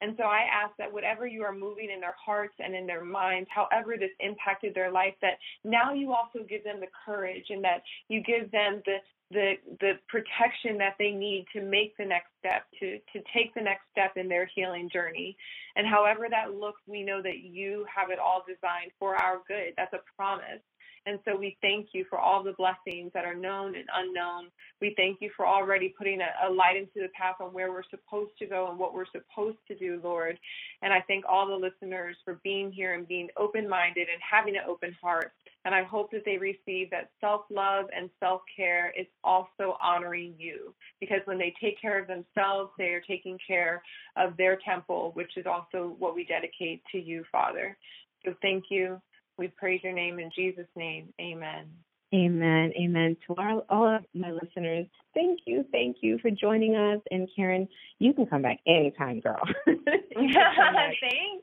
And 0.00 0.14
so 0.16 0.24
I 0.24 0.46
ask 0.52 0.76
that 0.78 0.92
whatever 0.92 1.26
you 1.26 1.42
are 1.42 1.52
moving 1.52 1.90
in 1.92 2.00
their 2.00 2.14
hearts 2.24 2.54
and 2.58 2.74
in 2.74 2.86
their 2.86 3.04
minds, 3.04 3.48
however 3.52 3.96
this 3.98 4.10
impacted 4.20 4.74
their 4.74 4.90
life, 4.90 5.14
that 5.22 5.38
now 5.64 5.92
you 5.92 6.12
also 6.12 6.40
give 6.48 6.64
them 6.64 6.80
the 6.80 6.88
courage 7.04 7.46
and 7.50 7.64
that 7.64 7.82
you 8.08 8.22
give 8.22 8.50
them 8.50 8.82
the 8.86 8.98
the 9.30 9.54
the 9.80 9.92
protection 10.08 10.78
that 10.78 10.94
they 10.98 11.10
need 11.10 11.44
to 11.52 11.60
make 11.60 11.94
the 11.98 12.04
next 12.04 12.28
step 12.38 12.64
to 12.80 12.98
to 13.12 13.22
take 13.34 13.52
the 13.54 13.60
next 13.60 13.82
step 13.90 14.16
in 14.16 14.28
their 14.28 14.48
healing 14.54 14.88
journey. 14.90 15.36
And 15.76 15.86
however 15.86 16.28
that 16.30 16.54
looks 16.54 16.80
we 16.86 17.02
know 17.02 17.20
that 17.22 17.40
you 17.40 17.84
have 17.94 18.10
it 18.10 18.18
all 18.18 18.42
designed 18.46 18.92
for 18.98 19.16
our 19.16 19.42
good. 19.46 19.74
That's 19.76 19.92
a 19.92 20.00
promise 20.16 20.62
and 21.06 21.18
so 21.24 21.36
we 21.36 21.56
thank 21.60 21.88
you 21.92 22.04
for 22.08 22.18
all 22.18 22.42
the 22.42 22.52
blessings 22.52 23.12
that 23.14 23.24
are 23.24 23.34
known 23.34 23.74
and 23.74 23.86
unknown. 23.94 24.48
We 24.80 24.94
thank 24.96 25.18
you 25.20 25.30
for 25.36 25.46
already 25.46 25.94
putting 25.96 26.20
a, 26.20 26.48
a, 26.48 26.52
light 26.52 26.76
into 26.76 26.96
the 26.96 27.08
path 27.18 27.36
on 27.40 27.52
where 27.52 27.70
we're 27.70 27.82
supposed 27.90 28.32
to 28.38 28.46
go 28.46 28.68
and 28.70 28.78
what 28.78 28.94
we're 28.94 29.06
supposed 29.06 29.58
to 29.68 29.76
do, 29.76 30.00
Lord. 30.02 30.38
And 30.82 30.92
I 30.92 31.02
thank 31.06 31.24
all 31.28 31.46
the 31.46 31.54
listeners 31.54 32.16
for 32.24 32.40
being 32.44 32.72
here 32.72 32.94
and 32.94 33.06
being 33.06 33.28
open 33.36 33.68
minded 33.68 34.08
and 34.12 34.20
having 34.28 34.56
an 34.56 34.62
open 34.68 34.94
heart. 35.00 35.32
And 35.64 35.74
I 35.74 35.82
hope 35.82 36.10
that 36.12 36.24
they 36.24 36.38
receive 36.38 36.90
that 36.90 37.10
self 37.20 37.42
love 37.50 37.86
and 37.94 38.10
self 38.20 38.42
care 38.56 38.92
is 38.98 39.06
also 39.24 39.76
honoring 39.82 40.34
you. 40.38 40.74
Because 41.00 41.20
when 41.24 41.38
they 41.38 41.54
take 41.60 41.80
care 41.80 42.00
of 42.00 42.06
themselves, 42.06 42.70
they 42.78 42.88
are 42.88 43.02
taking 43.06 43.38
care 43.46 43.82
of 44.16 44.36
their 44.36 44.58
temple, 44.64 45.10
which 45.14 45.36
is 45.36 45.46
also 45.46 45.94
what 45.98 46.14
we 46.14 46.24
dedicate 46.24 46.82
to 46.92 46.98
you, 46.98 47.24
Father. 47.30 47.76
So 48.24 48.34
thank 48.42 48.64
you. 48.70 49.00
We 49.38 49.48
praise 49.48 49.80
your 49.84 49.92
name 49.92 50.18
in 50.18 50.30
Jesus' 50.34 50.66
name. 50.76 51.12
Amen. 51.20 51.66
Amen. 52.14 52.72
Amen. 52.80 53.16
To 53.26 53.34
our, 53.36 53.62
all 53.68 53.96
of 53.96 54.02
my 54.14 54.32
listeners, 54.32 54.86
thank 55.14 55.40
you. 55.46 55.64
Thank 55.70 55.98
you 56.00 56.18
for 56.20 56.30
joining 56.30 56.74
us. 56.74 57.00
And 57.10 57.28
Karen, 57.36 57.68
you 57.98 58.14
can 58.14 58.26
come 58.26 58.42
back 58.42 58.58
anytime, 58.66 59.20
girl. 59.20 59.40
thank 59.66 59.84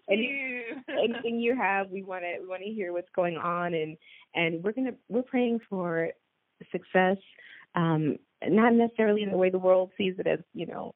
you. 0.10 0.64
anything 0.90 1.40
you 1.40 1.56
have, 1.56 1.90
we 1.90 2.04
want 2.04 2.24
to 2.24 2.42
we 2.42 2.48
want 2.48 2.64
to 2.64 2.70
hear 2.70 2.94
what's 2.94 3.10
going 3.16 3.38
on, 3.38 3.74
and 3.76 3.96
and 4.34 4.64
we're 4.64 4.72
gonna 4.72 4.96
we're 5.08 5.22
praying 5.22 5.60
for 5.70 6.10
success. 6.72 7.18
Um, 7.76 8.18
not 8.44 8.74
necessarily 8.74 9.22
in 9.22 9.32
the 9.32 9.38
way 9.38 9.50
the 9.52 9.60
world 9.60 9.92
sees 9.98 10.16
it 10.18 10.28
as 10.28 10.40
you 10.54 10.66
know 10.66 10.96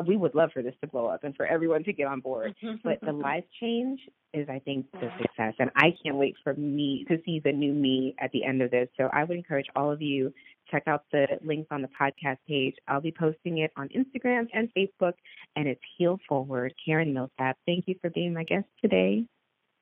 Uh, 0.00 0.02
we 0.06 0.16
would 0.16 0.34
love 0.34 0.50
for 0.52 0.62
this 0.62 0.74
to 0.80 0.86
blow 0.86 1.06
up 1.06 1.24
and 1.24 1.34
for 1.36 1.46
everyone 1.46 1.84
to 1.84 1.92
get 1.92 2.06
on 2.06 2.20
board. 2.20 2.54
Mm-hmm. 2.62 2.76
but 2.82 3.00
the 3.02 3.12
life 3.12 3.44
change 3.60 4.00
is, 4.32 4.48
I 4.48 4.60
think, 4.60 4.86
the 4.92 5.10
success. 5.20 5.54
And 5.58 5.70
I 5.76 5.94
can't 6.02 6.16
wait 6.16 6.36
for 6.42 6.54
me 6.54 7.04
to 7.08 7.18
see 7.24 7.40
the 7.40 7.52
new 7.52 7.72
me 7.72 8.14
at 8.20 8.30
the 8.32 8.44
end 8.44 8.62
of 8.62 8.70
this. 8.70 8.88
So 8.96 9.08
I 9.12 9.24
would 9.24 9.36
encourage 9.36 9.66
all 9.74 9.90
of 9.90 10.00
you 10.00 10.32
check 10.70 10.84
out 10.86 11.04
the 11.12 11.26
links 11.44 11.68
on 11.70 11.82
the 11.82 11.88
podcast 12.00 12.38
page. 12.46 12.74
I'll 12.86 13.00
be 13.00 13.12
posting 13.12 13.58
it 13.58 13.72
on 13.76 13.88
Instagram 13.88 14.46
and 14.52 14.68
Facebook, 14.76 15.14
and 15.56 15.66
it's 15.66 15.80
Heal 15.98 16.18
Forward. 16.28 16.74
Karen 16.84 17.12
Millsap, 17.12 17.58
thank 17.66 17.88
you 17.88 17.96
for 18.00 18.10
being 18.10 18.32
my 18.32 18.44
guest 18.44 18.66
today. 18.80 19.24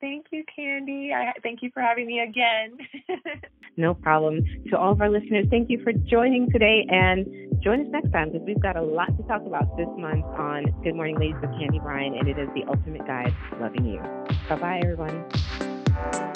Thank 0.00 0.26
you, 0.30 0.44
Candy. 0.54 1.10
I 1.12 1.32
thank 1.42 1.62
you 1.62 1.70
for 1.74 1.82
having 1.82 2.06
me 2.06 2.20
again. 2.20 2.78
no 3.76 3.94
problem. 3.94 4.44
To 4.70 4.78
all 4.78 4.92
of 4.92 5.00
our 5.00 5.10
listeners, 5.10 5.46
thank 5.50 5.70
you 5.70 5.82
for 5.82 5.92
joining 5.92 6.50
today 6.52 6.86
and 6.88 7.26
join 7.62 7.80
us 7.80 7.86
next 7.90 8.12
time 8.12 8.30
because 8.30 8.46
we've 8.46 8.62
got 8.62 8.76
a 8.76 8.82
lot 8.82 9.16
to 9.16 9.22
talk 9.24 9.42
about 9.44 9.76
this 9.76 9.88
month 9.98 10.24
on 10.24 10.66
Good 10.84 10.94
Morning 10.94 11.18
Ladies 11.18 11.36
with 11.40 11.50
Candy 11.58 11.80
Bryan, 11.80 12.14
and 12.14 12.28
it 12.28 12.38
is 12.38 12.48
the 12.54 12.64
ultimate 12.68 13.06
guide 13.06 13.34
to 13.50 13.58
loving 13.58 13.86
you. 13.86 14.00
Bye 14.48 14.56
bye, 14.56 14.80
everyone. 14.82 16.34